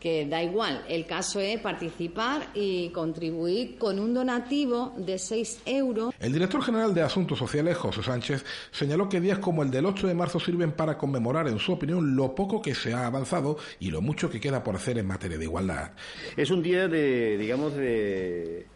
que 0.00 0.26
da 0.26 0.42
igual, 0.42 0.82
el 0.88 1.04
caso 1.04 1.40
es 1.40 1.60
participar 1.60 2.48
y 2.54 2.88
contribuir 2.88 3.76
con 3.76 3.98
un 3.98 4.14
donativo 4.14 4.94
de 4.96 5.18
6 5.18 5.62
euros. 5.66 6.14
El 6.18 6.32
director 6.32 6.62
general 6.62 6.94
de 6.94 7.02
Asuntos 7.02 7.38
Sociales, 7.38 7.76
José 7.76 8.02
Sánchez, 8.02 8.44
señaló 8.70 9.08
que 9.08 9.20
días 9.20 9.38
como 9.38 9.62
el 9.62 9.70
del 9.70 9.84
8 9.84 10.06
de 10.06 10.14
marzo 10.14 10.40
sirven 10.40 10.72
para 10.72 10.96
conmemorar, 10.96 11.46
en 11.48 11.58
su 11.58 11.72
opinión, 11.72 12.16
lo 12.16 12.34
poco 12.34 12.62
que 12.62 12.74
se 12.74 12.94
ha 12.94 13.06
avanzado 13.06 13.58
y 13.78 13.90
lo 13.90 14.00
mucho 14.00 14.30
que 14.30 14.40
queda 14.40 14.64
por 14.64 14.74
hacer 14.74 14.96
en 14.98 15.06
materia 15.06 15.36
de 15.36 15.44
igualdad. 15.44 15.92
Es 16.36 16.50
un 16.50 16.62
día 16.62 16.88
de, 16.88 17.36
digamos, 17.36 17.74
de 17.74 18.66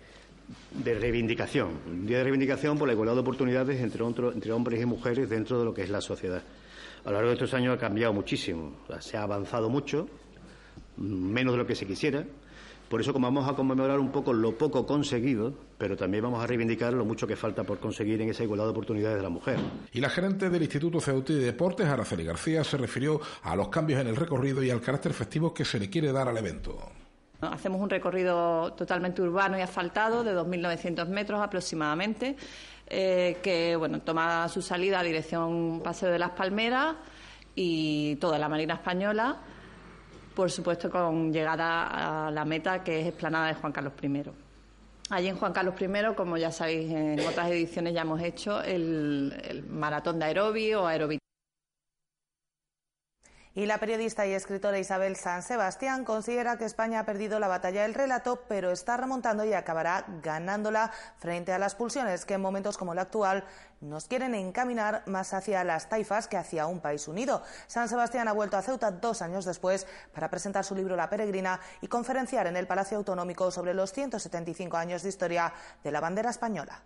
de 0.73 0.95
reivindicación, 0.95 1.81
un 1.87 2.07
día 2.07 2.19
de 2.19 2.25
reivindicación 2.25 2.77
por 2.77 2.87
la 2.87 2.93
igualdad 2.93 3.15
de 3.15 3.21
oportunidades 3.21 3.81
entre, 3.81 4.05
entre 4.05 4.53
hombres 4.53 4.83
y 4.83 4.85
mujeres 4.85 5.31
dentro 5.31 5.59
de 5.59 5.65
lo 5.65 5.73
que 5.73 5.83
es 5.83 5.91
la 5.91 6.01
sociedad. 6.01 6.43
A 7.05 7.09
lo 7.09 7.15
largo 7.15 7.29
de 7.29 7.35
estos 7.35 7.55
años 7.55 7.75
ha 7.75 7.79
cambiado 7.79 8.13
muchísimo, 8.13 8.77
se 9.01 9.17
ha 9.17 9.23
avanzado 9.23 9.71
mucho, 9.71 10.09
menos 10.97 11.55
de 11.55 11.59
lo 11.59 11.67
que 11.67 11.75
se 11.75 11.87
quisiera. 11.87 12.25
Por 12.89 13.01
eso, 13.01 13.13
como 13.13 13.27
vamos 13.27 13.49
a 13.49 13.55
conmemorar 13.55 13.99
un 13.99 14.13
poco 14.13 14.33
lo 14.33 14.57
poco 14.57 14.87
conseguido, 14.87 15.55
pero 15.79 15.97
también 15.97 16.23
vamos 16.23 16.45
a 16.45 16.47
reivindicar 16.47 16.93
lo 16.93 17.05
mucho 17.05 17.27
que 17.27 17.35
falta 17.35 17.65
por 17.65 17.79
conseguir 17.79 18.21
en 18.21 18.29
esa 18.29 18.45
igualdad 18.45 18.67
de 18.67 18.71
oportunidades 18.71 19.17
de 19.17 19.23
la 19.23 19.31
mujer. 19.31 19.59
Y 19.93 20.01
la 20.01 20.11
gerente 20.11 20.51
del 20.51 20.63
Instituto 20.63 21.01
Ceutí 21.01 21.35
de 21.35 21.47
Deportes, 21.47 21.87
Araceli 21.87 22.25
García, 22.25 22.63
se 22.63 22.77
refirió 22.77 23.21
a 23.43 23.57
los 23.57 23.69
cambios 23.69 24.01
en 24.01 24.09
el 24.09 24.17
recorrido 24.17 24.63
y 24.63 24.71
al 24.71 24.83
carácter 24.83 25.15
festivo 25.15 25.55
que 25.55 25.65
se 25.65 25.79
le 25.79 25.89
quiere 25.89 26.13
dar 26.13 26.29
al 26.29 26.37
evento. 26.37 26.79
Hacemos 27.41 27.81
un 27.81 27.91
recorrido 27.91 28.73
totalmente 28.75 29.23
urbano 29.23 29.59
y 29.59 29.63
asfaltado 29.63 30.23
de 30.23 30.35
2.900 30.35 31.09
metros 31.09 31.41
aproximadamente, 31.41 32.37
eh, 32.87 33.39
que 33.43 33.77
bueno, 33.77 34.03
toma 34.03 34.49
su 34.49 34.63
salida 34.63 35.01
a 35.01 35.03
dirección 35.03 35.81
Paseo 35.83 36.11
de 36.11 36.19
las 36.19 36.31
Palmeras 36.31 36.97
y 37.55 38.17
toda 38.17 38.39
la 38.39 38.49
Marina 38.49 38.75
Española 38.75 39.41
por 40.35 40.51
supuesto 40.51 40.91
con 40.91 41.33
llegada 41.33 42.27
a 42.27 42.31
la 42.31 42.45
meta 42.45 42.83
que 42.83 43.01
es 43.01 43.07
Esplanada 43.07 43.49
de 43.49 43.55
Juan 43.55 43.73
Carlos 43.73 43.93
I. 44.03 44.23
Allí 45.11 45.29
en 45.29 45.37
Juan 45.37 45.53
Carlos 45.53 45.75
I, 45.81 46.15
como 46.15 46.37
ya 46.37 46.51
sabéis, 46.51 46.91
en 46.91 47.21
otras 47.21 47.51
ediciones 47.51 47.95
ya 47.95 48.03
hemos 48.03 48.21
hecho 48.21 48.63
el, 48.63 49.65
maratón 49.69 50.19
de 50.19 50.25
aerobio 50.27 50.83
o 50.83 50.87
aerobio 50.87 51.19
y 53.57 53.67
la 53.67 53.79
periodista 53.79 54.27
y 54.27 54.33
escritora 54.33 54.79
Isabel 54.79 55.15
San 55.15 55.43
Sebastián 55.43 56.05
considera 56.05 56.59
que 56.59 56.65
España 56.65 57.01
ha 57.01 57.07
perdido 57.07 57.39
la 57.39 57.47
batalla 57.47 57.83
del 57.83 57.95
relato, 57.95 58.43
pero 58.49 58.73
está 58.73 58.97
remontando 58.97 59.45
y 59.45 59.53
acabará 59.53 60.05
ganándola 60.23 60.91
frente 61.19 61.53
a 61.53 61.59
las 61.59 61.77
pulsiones 61.77 62.25
que 62.25 62.35
en 62.35 62.41
momentos 62.41 62.77
como 62.77 62.95
el 62.95 62.99
actual 62.99 63.45
nos 63.81 64.07
quieren 64.07 64.35
encaminar 64.35 65.05
más 65.07 65.35
hacia 65.35 65.63
las 65.63 65.89
taifas 65.89 66.27
que 66.27 66.37
hacia 66.37 66.67
un 66.67 66.81
país 66.81 67.07
unido. 67.07 67.43
San 67.69 67.89
Sebastián 67.89 68.27
ha 68.27 68.33
vuelto 68.33 68.57
a 68.57 68.63
Ceuta 68.63 68.91
dos 68.91 69.23
años 69.23 69.45
después 69.45 69.87
para 70.13 70.31
presentar 70.31 70.65
su 70.65 70.75
libro 70.75 70.97
La 70.97 71.09
Peregrina 71.09 71.61
y 71.81 71.87
conferenciar 71.87 72.49
en 72.49 72.57
el 72.57 72.67
Palacio 72.67 72.99
Autonómico 72.99 73.53
sobre 73.53 73.75
los 73.75 73.93
175 73.93 74.77
años 74.77 75.03
de 75.03 75.11
historia 75.11 75.53
de 75.85 75.93
la 75.93 76.01
bandera 76.01 76.31
española. 76.31 76.83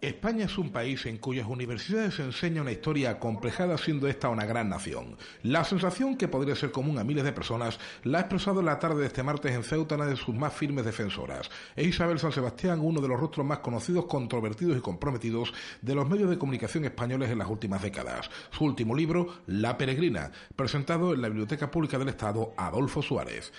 España 0.00 0.46
es 0.46 0.56
un 0.56 0.70
país 0.70 1.04
en 1.04 1.18
cuyas 1.18 1.46
universidades 1.46 2.14
se 2.14 2.24
enseña 2.24 2.62
una 2.62 2.72
historia 2.72 3.10
acomplejada 3.10 3.76
siendo 3.76 4.08
esta 4.08 4.30
una 4.30 4.46
gran 4.46 4.70
nación. 4.70 5.18
La 5.42 5.62
sensación 5.62 6.16
que 6.16 6.26
podría 6.26 6.56
ser 6.56 6.70
común 6.70 6.98
a 6.98 7.04
miles 7.04 7.22
de 7.22 7.34
personas 7.34 7.78
la 8.04 8.16
ha 8.16 8.20
expresado 8.22 8.60
en 8.60 8.66
la 8.66 8.78
tarde 8.78 9.02
de 9.02 9.08
este 9.08 9.22
martes 9.22 9.54
en 9.54 9.62
Ceuta 9.62 9.96
una 9.96 10.06
de 10.06 10.16
sus 10.16 10.34
más 10.34 10.54
firmes 10.54 10.86
defensoras. 10.86 11.50
Es 11.76 11.86
Isabel 11.86 12.18
San 12.18 12.32
Sebastián, 12.32 12.80
uno 12.80 13.02
de 13.02 13.08
los 13.08 13.20
rostros 13.20 13.46
más 13.46 13.58
conocidos, 13.58 14.06
controvertidos 14.06 14.78
y 14.78 14.80
comprometidos 14.80 15.52
de 15.82 15.94
los 15.94 16.08
medios 16.08 16.30
de 16.30 16.38
comunicación 16.38 16.86
españoles 16.86 17.30
en 17.30 17.38
las 17.38 17.50
últimas 17.50 17.82
décadas. 17.82 18.30
Su 18.52 18.64
último 18.64 18.96
libro, 18.96 19.42
La 19.48 19.76
Peregrina, 19.76 20.32
presentado 20.56 21.12
en 21.12 21.20
la 21.20 21.28
Biblioteca 21.28 21.70
Pública 21.70 21.98
del 21.98 22.08
Estado 22.08 22.54
Adolfo 22.56 23.02
Suárez. 23.02 23.52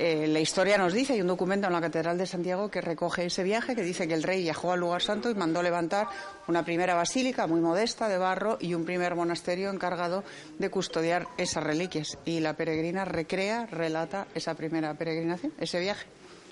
Eh, 0.00 0.28
la 0.28 0.38
historia 0.38 0.78
nos 0.78 0.92
dice, 0.92 1.14
hay 1.14 1.20
un 1.20 1.26
documento 1.26 1.66
en 1.66 1.72
la 1.72 1.80
Catedral 1.80 2.16
de 2.16 2.24
Santiago 2.24 2.70
que 2.70 2.80
recoge 2.80 3.26
ese 3.26 3.42
viaje, 3.42 3.74
que 3.74 3.82
dice 3.82 4.06
que 4.06 4.14
el 4.14 4.22
rey 4.22 4.42
viajó 4.42 4.70
al 4.70 4.78
lugar 4.78 5.02
santo 5.02 5.28
y 5.28 5.34
mandó 5.34 5.60
levantar 5.60 6.06
una 6.46 6.64
primera 6.64 6.94
basílica 6.94 7.48
muy 7.48 7.60
modesta 7.60 8.08
de 8.08 8.16
barro 8.16 8.58
y 8.60 8.74
un 8.74 8.84
primer 8.84 9.16
monasterio 9.16 9.70
encargado 9.70 10.22
de 10.56 10.70
custodiar 10.70 11.26
esas 11.36 11.64
reliquias. 11.64 12.16
Y 12.24 12.38
la 12.38 12.54
peregrina 12.54 13.04
recrea, 13.04 13.66
relata 13.66 14.28
esa 14.36 14.54
primera 14.54 14.94
peregrinación, 14.94 15.52
ese 15.58 15.80
viaje. 15.80 16.06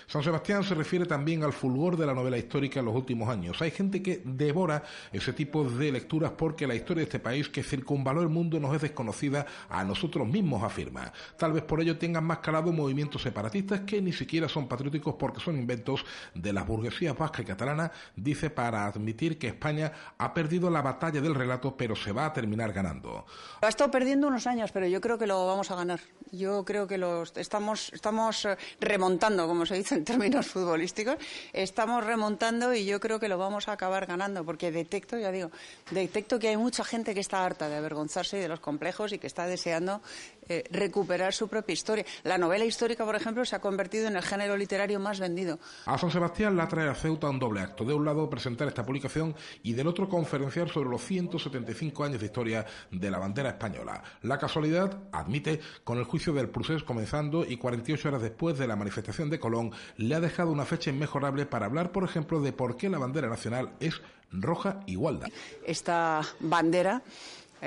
San 0.07 0.23
Sebastián 0.23 0.63
se 0.63 0.75
refiere 0.75 1.05
también 1.05 1.43
al 1.43 1.53
fulgor 1.53 1.97
de 1.97 2.07
la 2.07 2.15
novela 2.15 2.39
histórica 2.39 2.79
en 2.79 2.87
los 2.87 2.95
últimos 2.95 3.29
años. 3.29 3.61
Hay 3.61 3.73
gente 3.73 4.03
que 4.03 4.23
devora 4.25 4.85
ese 5.13 5.33
tipo 5.33 5.65
de 5.65 5.91
lecturas 5.91 6.31
porque 6.37 6.67
la 6.67 6.77
historia 6.77 7.01
de 7.01 7.05
este 7.05 7.19
país 7.19 7.49
que 7.49 7.65
circunvaló 7.65 8.23
el 8.23 8.29
mundo 8.29 8.61
nos 8.61 8.75
es 8.77 8.83
desconocida 8.83 9.47
a 9.69 9.83
nosotros 9.83 10.29
mismos, 10.29 10.63
afirma. 10.63 11.13
Tal 11.37 11.53
vez 11.53 11.65
por 11.65 11.81
ello 11.81 11.99
tengan 11.99 12.23
más 12.23 12.39
calado 12.39 12.73
movimientos 12.73 13.23
separatistas 13.23 13.81
que 13.81 14.01
ni 14.01 14.13
siquiera 14.13 14.49
son 14.49 14.69
patrióticos 14.69 15.17
porque 15.19 15.41
son 15.41 15.57
inventos 15.57 16.05
de 16.35 16.53
las 16.53 16.65
burguesías 16.65 17.19
vasca 17.19 17.43
y 17.43 17.45
catalana, 17.45 17.91
dice 18.15 18.51
para 18.51 18.87
admitir 18.87 19.39
que 19.39 19.49
España 19.49 19.91
ha 20.19 20.33
perdido 20.33 20.71
la 20.71 20.83
batalla 20.83 21.21
del 21.21 21.35
relato 21.35 21.77
pero 21.77 21.97
se 21.97 22.13
va 22.13 22.27
a 22.27 22.33
terminar 22.33 22.73
ganando. 22.73 23.27
Ha 23.61 23.69
estado 23.69 23.91
perdiendo 23.91 24.29
unos 24.29 24.47
años, 24.47 24.71
pero 24.71 24.87
yo 24.87 25.01
creo 25.01 25.19
que 25.19 25.27
lo 25.27 25.47
vamos 25.49 25.71
a 25.73 25.75
ganar. 25.75 25.99
Yo 26.31 26.65
creo 26.65 26.87
que 26.87 26.99
lo 26.99 27.23
estamos, 27.23 27.93
estamos 27.93 28.45
eh, 28.45 28.57
remontando, 28.81 29.47
como 29.47 29.65
se 29.65 29.77
dice 29.77 29.96
en 29.97 30.05
términos 30.05 30.47
futbolísticos, 30.47 31.17
estamos 31.53 32.05
remontando 32.05 32.75
y 32.75 32.85
yo 32.85 33.01
creo 33.01 33.19
que 33.19 33.29
lo 33.29 33.39
vamos 33.39 33.69
a 33.69 33.73
acabar 33.73 34.07
ganando, 34.07 34.45
porque 34.45 34.71
detecto, 34.71 35.19
ya 35.19 35.33
digo, 35.33 35.51
detecto 35.91 36.39
que 36.39 36.49
hay 36.49 36.57
mucha 36.57 36.85
gente 36.85 37.15
que 37.15 37.21
está 37.21 37.45
harta 37.45 37.69
de 37.69 37.77
avergonzarse 37.77 38.39
y 38.39 38.41
de 38.41 38.49
los 38.49 38.61
complejos 38.61 39.13
y 39.13 39.19
que 39.19 39.27
está 39.27 39.47
deseando 39.47 40.03
eh, 40.49 40.65
recuperar 40.71 41.33
su 41.33 41.49
propia 41.49 41.73
historia. 41.73 42.05
La 42.25 42.39
novela 42.39 42.65
histórica, 42.65 43.05
por 43.05 43.17
ejemplo, 43.17 43.45
se 43.45 43.57
ha 43.57 43.61
convertido 43.61 44.07
en 44.07 44.17
el 44.17 44.23
género 44.23 44.57
literario 44.57 45.01
más 45.01 45.21
vendido. 45.21 45.59
A 45.87 45.99
San 45.99 46.11
Sebastián 46.11 46.57
la 46.57 46.69
trae 46.69 46.89
a 46.89 46.95
Ceuta 46.95 47.29
un 47.29 47.39
doble 47.39 47.61
acto. 47.61 47.85
De 47.85 47.95
un 47.95 48.05
lado, 48.05 48.29
presentar 48.31 48.69
esta 48.69 48.85
publicación 48.85 49.35
y 49.63 49.73
del 49.73 49.87
otro, 49.87 50.09
conferenciar 50.09 50.69
sobre 50.69 50.91
los 50.91 51.03
175 51.03 52.05
años 52.05 52.21
de 52.21 52.27
historia 52.27 52.67
de 52.91 53.11
la 53.11 53.19
bandera 53.19 53.51
española. 53.51 54.03
La 54.23 54.39
casualidad, 54.39 54.99
admite, 55.13 55.61
con 55.85 55.99
el 55.99 56.05
juicio 56.05 56.33
del 56.33 56.49
procés 56.49 56.83
comenzando 56.83 57.45
y 57.45 57.57
48 57.57 58.09
horas 58.09 58.23
después 58.23 58.59
de 58.59 58.67
la 58.67 58.77
manifestación 58.77 59.31
de 59.31 59.41
Colón, 59.41 59.73
le 59.97 60.15
ha 60.15 60.21
dejado 60.21 60.51
una 60.51 60.65
fecha 60.65 60.91
inmejorable 60.91 61.47
para 61.47 61.67
hablar, 61.67 61.93
por 61.93 62.05
ejemplo, 62.05 62.41
de 62.41 62.53
por 62.53 62.77
qué 62.77 62.89
la 62.89 62.99
bandera 62.99 63.29
nacional 63.29 63.73
es 63.81 64.01
roja 64.33 64.81
igualda. 64.87 65.29
Esta 65.65 66.23
bandera 66.41 67.03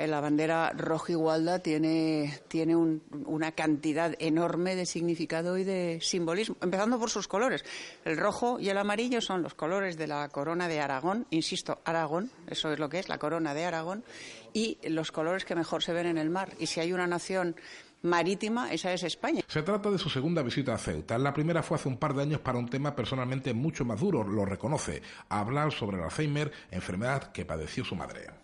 eh, 0.00 0.06
la 0.06 0.20
bandera 0.20 0.70
roja 0.70 1.12
igualda 1.12 1.58
tiene, 1.58 2.40
tiene 2.48 2.76
una 2.76 3.52
cantidad 3.52 4.14
enorme 4.18 4.76
de 4.76 4.86
significado 4.86 5.58
y 5.58 5.64
de 5.64 5.98
simbolismo, 6.00 6.56
empezando 6.60 6.98
por 6.98 7.10
sus 7.10 7.28
colores. 7.28 7.64
El 8.04 8.16
rojo 8.16 8.58
y 8.58 8.68
el 8.68 8.78
amarillo 8.78 9.20
son 9.20 9.42
los 9.42 9.54
colores 9.54 9.96
de 9.96 10.06
la 10.06 10.28
corona 10.28 10.68
de 10.68 10.80
Aragón, 10.80 11.26
insisto, 11.30 11.80
Aragón, 11.84 12.30
eso 12.46 12.72
es 12.72 12.78
lo 12.78 12.88
que 12.88 12.98
es, 12.98 13.08
la 13.08 13.18
corona 13.18 13.54
de 13.54 13.64
Aragón, 13.64 14.04
y 14.52 14.78
los 14.88 15.12
colores 15.12 15.44
que 15.44 15.54
mejor 15.54 15.82
se 15.82 15.92
ven 15.92 16.06
en 16.06 16.18
el 16.18 16.30
mar. 16.30 16.50
Y 16.58 16.66
si 16.66 16.80
hay 16.80 16.92
una 16.92 17.06
nación 17.06 17.56
marítima, 18.02 18.72
esa 18.72 18.92
es 18.92 19.02
España. 19.02 19.42
Se 19.46 19.62
trata 19.62 19.90
de 19.90 19.98
su 19.98 20.08
segunda 20.08 20.42
visita 20.42 20.74
a 20.74 20.78
Ceuta. 20.78 21.18
La 21.18 21.34
primera 21.34 21.62
fue 21.62 21.76
hace 21.76 21.88
un 21.88 21.98
par 21.98 22.14
de 22.14 22.22
años 22.22 22.40
para 22.40 22.58
un 22.58 22.68
tema 22.68 22.94
personalmente 22.94 23.52
mucho 23.54 23.84
más 23.84 24.00
duro, 24.00 24.24
lo 24.24 24.44
reconoce, 24.44 25.02
hablar 25.28 25.72
sobre 25.72 25.98
el 25.98 26.04
Alzheimer, 26.04 26.50
enfermedad 26.70 27.32
que 27.32 27.44
padeció 27.44 27.84
su 27.84 27.94
madre. 27.94 28.39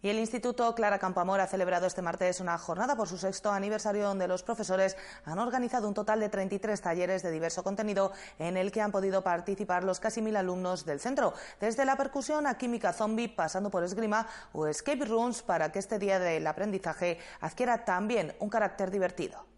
Y 0.00 0.10
el 0.10 0.18
Instituto 0.20 0.72
Clara 0.76 1.00
Campoamor 1.00 1.40
ha 1.40 1.48
celebrado 1.48 1.86
este 1.86 2.02
martes 2.02 2.38
una 2.38 2.56
jornada 2.56 2.94
por 2.94 3.08
su 3.08 3.18
sexto 3.18 3.50
aniversario 3.50 4.06
donde 4.06 4.28
los 4.28 4.44
profesores 4.44 4.96
han 5.24 5.40
organizado 5.40 5.88
un 5.88 5.94
total 5.94 6.20
de 6.20 6.28
33 6.28 6.80
talleres 6.80 7.24
de 7.24 7.32
diverso 7.32 7.64
contenido 7.64 8.12
en 8.38 8.56
el 8.56 8.70
que 8.70 8.80
han 8.80 8.92
podido 8.92 9.24
participar 9.24 9.82
los 9.82 9.98
casi 9.98 10.22
mil 10.22 10.36
alumnos 10.36 10.84
del 10.84 11.00
centro, 11.00 11.34
desde 11.58 11.84
la 11.84 11.96
percusión 11.96 12.46
a 12.46 12.56
química 12.56 12.92
zombie, 12.92 13.28
pasando 13.28 13.70
por 13.70 13.82
esgrima 13.82 14.28
o 14.52 14.68
escape 14.68 15.04
rooms 15.04 15.42
para 15.42 15.72
que 15.72 15.80
este 15.80 15.98
día 15.98 16.20
del 16.20 16.46
aprendizaje 16.46 17.18
adquiera 17.40 17.84
también 17.84 18.36
un 18.38 18.50
carácter 18.50 18.92
divertido. 18.92 19.57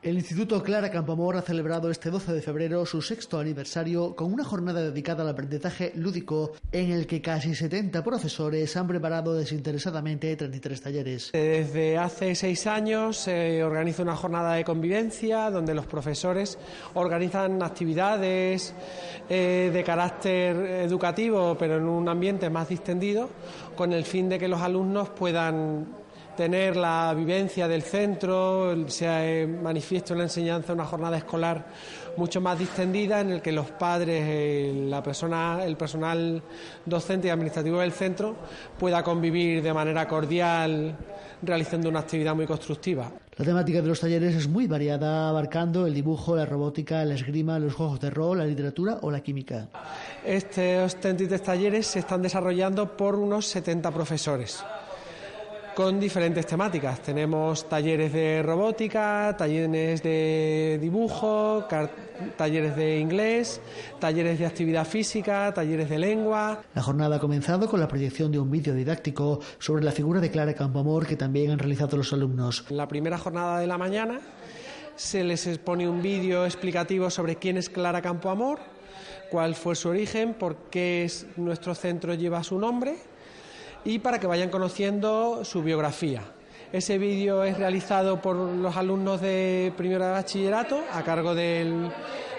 El 0.00 0.14
Instituto 0.14 0.62
Clara 0.62 0.92
Campoamor 0.92 1.36
ha 1.36 1.42
celebrado 1.42 1.90
este 1.90 2.10
12 2.10 2.32
de 2.32 2.40
febrero 2.40 2.86
su 2.86 3.02
sexto 3.02 3.40
aniversario 3.40 4.14
con 4.14 4.32
una 4.32 4.44
jornada 4.44 4.80
dedicada 4.80 5.24
al 5.24 5.30
aprendizaje 5.30 5.90
lúdico 5.96 6.52
en 6.70 6.92
el 6.92 7.08
que 7.08 7.20
casi 7.20 7.52
70 7.52 8.04
profesores 8.04 8.76
han 8.76 8.86
preparado 8.86 9.34
desinteresadamente 9.34 10.36
33 10.36 10.80
talleres. 10.80 11.32
Desde 11.32 11.98
hace 11.98 12.36
seis 12.36 12.68
años 12.68 13.16
se 13.16 13.64
organiza 13.64 14.04
una 14.04 14.14
jornada 14.14 14.54
de 14.54 14.62
convivencia 14.62 15.50
donde 15.50 15.74
los 15.74 15.86
profesores 15.86 16.58
organizan 16.94 17.60
actividades 17.60 18.74
eh, 19.28 19.70
de 19.72 19.82
carácter 19.82 20.56
educativo 20.86 21.56
pero 21.58 21.78
en 21.78 21.88
un 21.88 22.08
ambiente 22.08 22.48
más 22.50 22.68
distendido 22.68 23.28
con 23.74 23.92
el 23.92 24.04
fin 24.04 24.28
de 24.28 24.38
que 24.38 24.46
los 24.46 24.60
alumnos 24.60 25.08
puedan 25.08 25.88
tener 26.38 26.76
la 26.76 27.12
vivencia 27.14 27.66
del 27.66 27.82
centro, 27.82 28.88
se 28.88 29.44
manifiesta 29.60 30.12
en 30.14 30.18
la 30.18 30.24
enseñanza 30.26 30.72
una 30.72 30.84
jornada 30.84 31.16
escolar 31.16 31.66
mucho 32.16 32.40
más 32.40 32.56
distendida 32.56 33.20
en 33.20 33.30
el 33.30 33.42
que 33.42 33.50
los 33.50 33.72
padres, 33.72 34.72
la 34.72 35.02
persona, 35.02 35.64
el 35.64 35.76
personal 35.76 36.40
docente 36.86 37.26
y 37.26 37.30
administrativo 37.32 37.80
del 37.80 37.90
centro 37.90 38.36
pueda 38.78 39.02
convivir 39.02 39.64
de 39.64 39.74
manera 39.74 40.06
cordial 40.06 40.96
realizando 41.42 41.88
una 41.88 41.98
actividad 41.98 42.36
muy 42.36 42.46
constructiva. 42.46 43.10
La 43.36 43.44
temática 43.44 43.82
de 43.82 43.88
los 43.88 43.98
talleres 43.98 44.36
es 44.36 44.48
muy 44.48 44.68
variada, 44.68 45.30
abarcando 45.30 45.88
el 45.88 45.94
dibujo, 45.94 46.36
la 46.36 46.46
robótica, 46.46 47.04
la 47.04 47.14
esgrima, 47.14 47.58
los 47.58 47.74
juegos 47.74 47.98
de 47.98 48.10
rol, 48.10 48.38
la 48.38 48.46
literatura 48.46 48.98
o 49.02 49.10
la 49.10 49.20
química. 49.24 49.66
Estos 50.24 51.00
33 51.00 51.42
talleres 51.42 51.88
se 51.88 51.98
están 51.98 52.22
desarrollando 52.22 52.96
por 52.96 53.16
unos 53.16 53.44
70 53.46 53.90
profesores 53.90 54.62
con 55.78 56.00
diferentes 56.00 56.44
temáticas. 56.44 57.00
Tenemos 57.04 57.68
talleres 57.68 58.12
de 58.12 58.42
robótica, 58.42 59.36
talleres 59.38 60.02
de 60.02 60.76
dibujo, 60.82 61.68
talleres 62.36 62.74
de 62.74 62.98
inglés, 62.98 63.60
talleres 64.00 64.40
de 64.40 64.46
actividad 64.46 64.84
física, 64.84 65.54
talleres 65.54 65.88
de 65.88 66.00
lengua. 66.00 66.64
La 66.74 66.82
jornada 66.82 67.14
ha 67.14 67.20
comenzado 67.20 67.68
con 67.68 67.78
la 67.78 67.86
proyección 67.86 68.32
de 68.32 68.40
un 68.40 68.50
vídeo 68.50 68.74
didáctico 68.74 69.38
sobre 69.60 69.84
la 69.84 69.92
figura 69.92 70.20
de 70.20 70.32
Clara 70.32 70.52
Campoamor 70.52 71.06
que 71.06 71.14
también 71.14 71.52
han 71.52 71.60
realizado 71.60 71.96
los 71.96 72.12
alumnos. 72.12 72.64
La 72.70 72.88
primera 72.88 73.16
jornada 73.16 73.60
de 73.60 73.68
la 73.68 73.78
mañana 73.78 74.18
se 74.96 75.22
les 75.22 75.46
expone 75.46 75.88
un 75.88 76.02
vídeo 76.02 76.44
explicativo 76.44 77.08
sobre 77.08 77.36
quién 77.36 77.56
es 77.56 77.70
Clara 77.70 78.02
Campoamor, 78.02 78.58
cuál 79.30 79.54
fue 79.54 79.76
su 79.76 79.90
origen, 79.90 80.34
por 80.34 80.56
qué 80.72 81.08
nuestro 81.36 81.76
centro 81.76 82.14
lleva 82.14 82.42
su 82.42 82.58
nombre 82.58 82.96
y 83.84 83.98
para 83.98 84.18
que 84.18 84.26
vayan 84.26 84.50
conociendo 84.50 85.44
su 85.44 85.62
biografía. 85.62 86.22
Ese 86.72 86.98
vídeo 86.98 87.44
es 87.44 87.56
realizado 87.56 88.20
por 88.20 88.36
los 88.36 88.76
alumnos 88.76 89.22
de 89.22 89.72
primero 89.76 90.04
de 90.04 90.12
bachillerato 90.12 90.82
a 90.92 91.02
cargo 91.02 91.34
del 91.34 91.90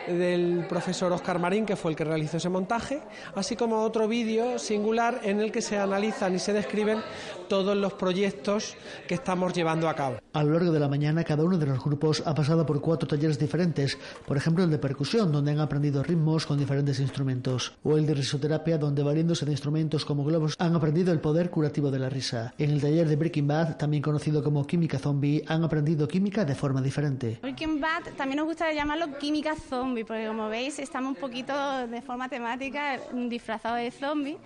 del 0.07 0.65
profesor 0.67 1.11
Oscar 1.11 1.39
Marín, 1.39 1.65
que 1.65 1.75
fue 1.75 1.91
el 1.91 1.97
que 1.97 2.03
realizó 2.03 2.37
ese 2.37 2.49
montaje, 2.49 3.01
así 3.35 3.55
como 3.55 3.81
otro 3.81 4.07
vídeo 4.07 4.59
singular 4.59 5.21
en 5.23 5.39
el 5.39 5.51
que 5.51 5.61
se 5.61 5.77
analizan 5.77 6.35
y 6.35 6.39
se 6.39 6.53
describen 6.53 6.99
todos 7.47 7.75
los 7.75 7.93
proyectos 7.93 8.75
que 9.07 9.15
estamos 9.15 9.53
llevando 9.53 9.89
a 9.89 9.95
cabo. 9.95 10.17
A 10.33 10.43
lo 10.43 10.53
largo 10.53 10.71
de 10.71 10.79
la 10.79 10.87
mañana, 10.87 11.23
cada 11.23 11.43
uno 11.43 11.57
de 11.57 11.65
los 11.65 11.83
grupos 11.83 12.23
ha 12.25 12.33
pasado 12.35 12.65
por 12.65 12.81
cuatro 12.81 13.07
talleres 13.07 13.39
diferentes, 13.39 13.97
por 14.25 14.37
ejemplo 14.37 14.63
el 14.63 14.69
de 14.69 14.77
percusión, 14.77 15.31
donde 15.31 15.51
han 15.51 15.59
aprendido 15.59 16.03
ritmos 16.03 16.45
con 16.45 16.57
diferentes 16.57 16.99
instrumentos, 16.99 17.73
o 17.83 17.97
el 17.97 18.05
de 18.05 18.13
risoterapia, 18.13 18.77
donde 18.77 19.03
valiéndose 19.03 19.45
de 19.45 19.51
instrumentos 19.51 20.05
como 20.05 20.23
globos 20.23 20.55
han 20.59 20.75
aprendido 20.75 21.11
el 21.11 21.19
poder 21.19 21.49
curativo 21.49 21.91
de 21.91 21.99
la 21.99 22.09
risa. 22.09 22.53
En 22.57 22.71
el 22.71 22.81
taller 22.81 23.07
de 23.07 23.15
Breaking 23.15 23.47
Bad, 23.47 23.77
también 23.77 24.03
conocido 24.03 24.43
como 24.43 24.65
química 24.65 24.99
zombie, 24.99 25.43
han 25.47 25.63
aprendido 25.63 26.07
química 26.07 26.45
de 26.45 26.55
forma 26.55 26.81
diferente. 26.81 27.39
Breaking 27.41 27.81
Bad 27.81 28.13
también 28.15 28.37
nos 28.37 28.45
gusta 28.45 28.71
llamarlo 28.71 29.17
química 29.17 29.55
zombie 29.55 29.98
porque 30.03 30.27
como 30.27 30.49
veis 30.49 30.79
estamos 30.79 31.09
un 31.09 31.15
poquito 31.15 31.87
de 31.87 32.01
forma 32.01 32.29
temática 32.29 32.99
disfrazados 33.13 33.79
de 33.79 33.91
zombies. 33.91 34.37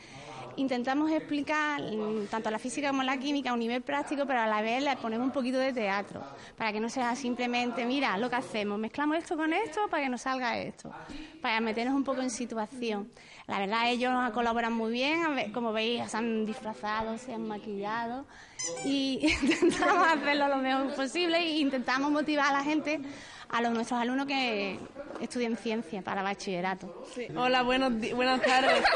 Intentamos 0.55 1.11
explicar 1.11 1.81
mm, 1.81 2.27
tanto 2.29 2.51
la 2.51 2.59
física 2.59 2.89
como 2.89 3.01
la 3.01 3.17
química 3.17 3.49
a 3.49 3.53
un 3.53 3.59
nivel 3.59 3.81
práctico, 3.81 4.25
pero 4.27 4.41
a 4.41 4.47
la 4.47 4.61
vez 4.61 4.83
le 4.83 4.95
ponemos 4.97 5.25
un 5.25 5.33
poquito 5.33 5.57
de 5.57 5.73
teatro, 5.73 6.21
para 6.55 6.71
que 6.71 6.79
no 6.79 6.89
sea 6.89 7.15
simplemente, 7.15 7.85
mira, 7.85 8.15
lo 8.17 8.29
que 8.29 8.35
hacemos, 8.35 8.77
mezclamos 8.77 9.17
esto 9.17 9.35
con 9.35 9.51
esto 9.51 9.87
para 9.89 10.03
que 10.03 10.09
nos 10.09 10.21
salga 10.21 10.59
esto, 10.59 10.91
para 11.41 11.59
meternos 11.59 11.95
un 11.95 12.03
poco 12.03 12.21
en 12.21 12.29
situación. 12.29 13.09
La 13.47 13.59
verdad, 13.59 13.89
ellos 13.89 14.13
colaboran 14.31 14.73
muy 14.73 14.91
bien, 14.91 15.51
como 15.53 15.73
veis, 15.73 16.09
se 16.09 16.17
han 16.17 16.45
disfrazado, 16.45 17.17
se 17.17 17.33
han 17.33 17.47
maquillado 17.47 18.25
y 18.85 19.19
intentamos 19.41 20.07
hacerlo 20.07 20.47
lo 20.47 20.57
mejor 20.57 20.95
posible 20.95 21.39
e 21.39 21.57
intentamos 21.57 22.11
motivar 22.11 22.47
a 22.47 22.59
la 22.59 22.63
gente 22.63 23.01
a 23.53 23.61
los 23.61 23.71
nuestros 23.71 24.01
alumnos 24.01 24.25
que 24.25 24.79
estudian 25.21 25.55
ciencia 25.55 26.01
para 26.01 26.23
bachillerato. 26.23 27.05
Hola, 27.35 27.61
buenos 27.61 27.93
buenas 28.15 28.41
tardes. 28.41 28.83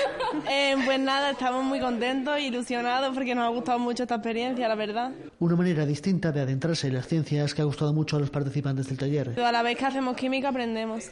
Eh, 0.50 0.76
pues 0.86 1.00
nada, 1.00 1.32
estamos 1.32 1.63
muy 1.63 1.80
contentos, 1.80 2.39
ilusionados 2.39 3.13
porque 3.13 3.34
nos 3.34 3.46
ha 3.46 3.48
gustado 3.50 3.80
mucho 3.80 4.04
esta 4.04 4.15
experiencia, 4.15 4.67
la 4.67 4.76
verdad. 4.76 5.12
Una 5.39 5.56
manera 5.56 5.86
distinta 5.86 6.32
de 6.32 6.41
adentrarse 6.41 6.88
en 6.88 6.96
las 6.96 7.08
ciencias 7.08 7.54
que 7.54 7.62
ha 7.62 7.65
gustado 7.65 7.93
mucho 7.93 8.17
a 8.17 8.20
los 8.20 8.30
participantes 8.30 8.88
del 8.88 8.98
taller. 8.98 9.39
a 9.39 9.52
la 9.52 9.63
vez 9.63 9.78
que 9.78 9.86
hacemos 9.86 10.15
química 10.15 10.50
aprendemos. 10.50 11.12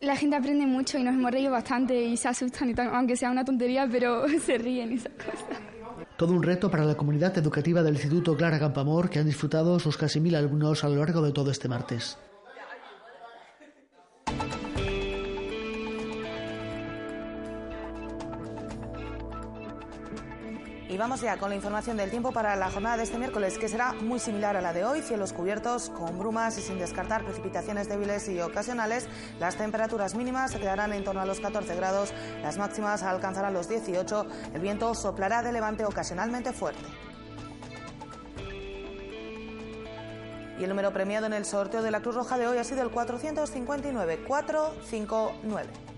La 0.00 0.16
gente 0.16 0.36
aprende 0.36 0.66
mucho 0.66 0.98
y 0.98 1.02
nos 1.02 1.14
hemos 1.14 1.30
reído 1.30 1.50
bastante 1.50 2.00
y 2.00 2.16
se 2.16 2.28
asustan, 2.28 2.70
y 2.70 2.74
aunque 2.80 3.16
sea 3.16 3.30
una 3.30 3.44
tontería, 3.44 3.88
pero 3.90 4.26
se 4.44 4.58
ríen 4.58 4.92
y 4.92 4.94
esas 4.96 5.12
cosas. 5.12 5.77
Todo 6.18 6.32
un 6.32 6.42
reto 6.42 6.68
para 6.68 6.84
la 6.84 6.96
comunidad 6.96 7.38
educativa 7.38 7.80
del 7.84 7.94
Instituto 7.94 8.36
Clara 8.36 8.58
Campamor 8.58 9.08
que 9.08 9.20
han 9.20 9.26
disfrutado 9.26 9.78
sus 9.78 9.96
casi 9.96 10.18
mil 10.18 10.34
alumnos 10.34 10.82
a 10.82 10.88
lo 10.88 10.96
largo 10.96 11.22
de 11.22 11.30
todo 11.30 11.52
este 11.52 11.68
martes. 11.68 12.18
Vamos 20.98 21.20
ya 21.20 21.36
con 21.38 21.50
la 21.50 21.54
información 21.54 21.96
del 21.96 22.10
tiempo 22.10 22.32
para 22.32 22.56
la 22.56 22.70
jornada 22.70 22.96
de 22.96 23.04
este 23.04 23.18
miércoles, 23.18 23.56
que 23.56 23.68
será 23.68 23.92
muy 23.92 24.18
similar 24.18 24.56
a 24.56 24.60
la 24.60 24.72
de 24.72 24.84
hoy. 24.84 25.00
Cielos 25.00 25.32
cubiertos, 25.32 25.90
con 25.90 26.18
brumas 26.18 26.58
y 26.58 26.62
sin 26.62 26.78
descartar 26.78 27.24
precipitaciones 27.24 27.88
débiles 27.88 28.28
y 28.28 28.40
ocasionales. 28.40 29.06
Las 29.38 29.56
temperaturas 29.56 30.16
mínimas 30.16 30.50
se 30.50 30.58
quedarán 30.58 30.92
en 30.92 31.04
torno 31.04 31.20
a 31.20 31.26
los 31.26 31.40
14 31.40 31.74
grados, 31.76 32.12
las 32.42 32.58
máximas 32.58 33.02
alcanzarán 33.02 33.54
los 33.54 33.68
18. 33.68 34.26
El 34.54 34.60
viento 34.60 34.94
soplará 34.94 35.42
de 35.42 35.52
levante 35.52 35.84
ocasionalmente 35.84 36.52
fuerte. 36.52 36.82
Y 40.58 40.64
el 40.64 40.68
número 40.68 40.92
premiado 40.92 41.26
en 41.26 41.32
el 41.32 41.44
sorteo 41.44 41.82
de 41.82 41.92
la 41.92 42.00
Cruz 42.00 42.16
Roja 42.16 42.36
de 42.36 42.48
hoy 42.48 42.58
ha 42.58 42.64
sido 42.64 42.82
el 42.82 42.90
459 42.90 44.24
459. 44.26 45.97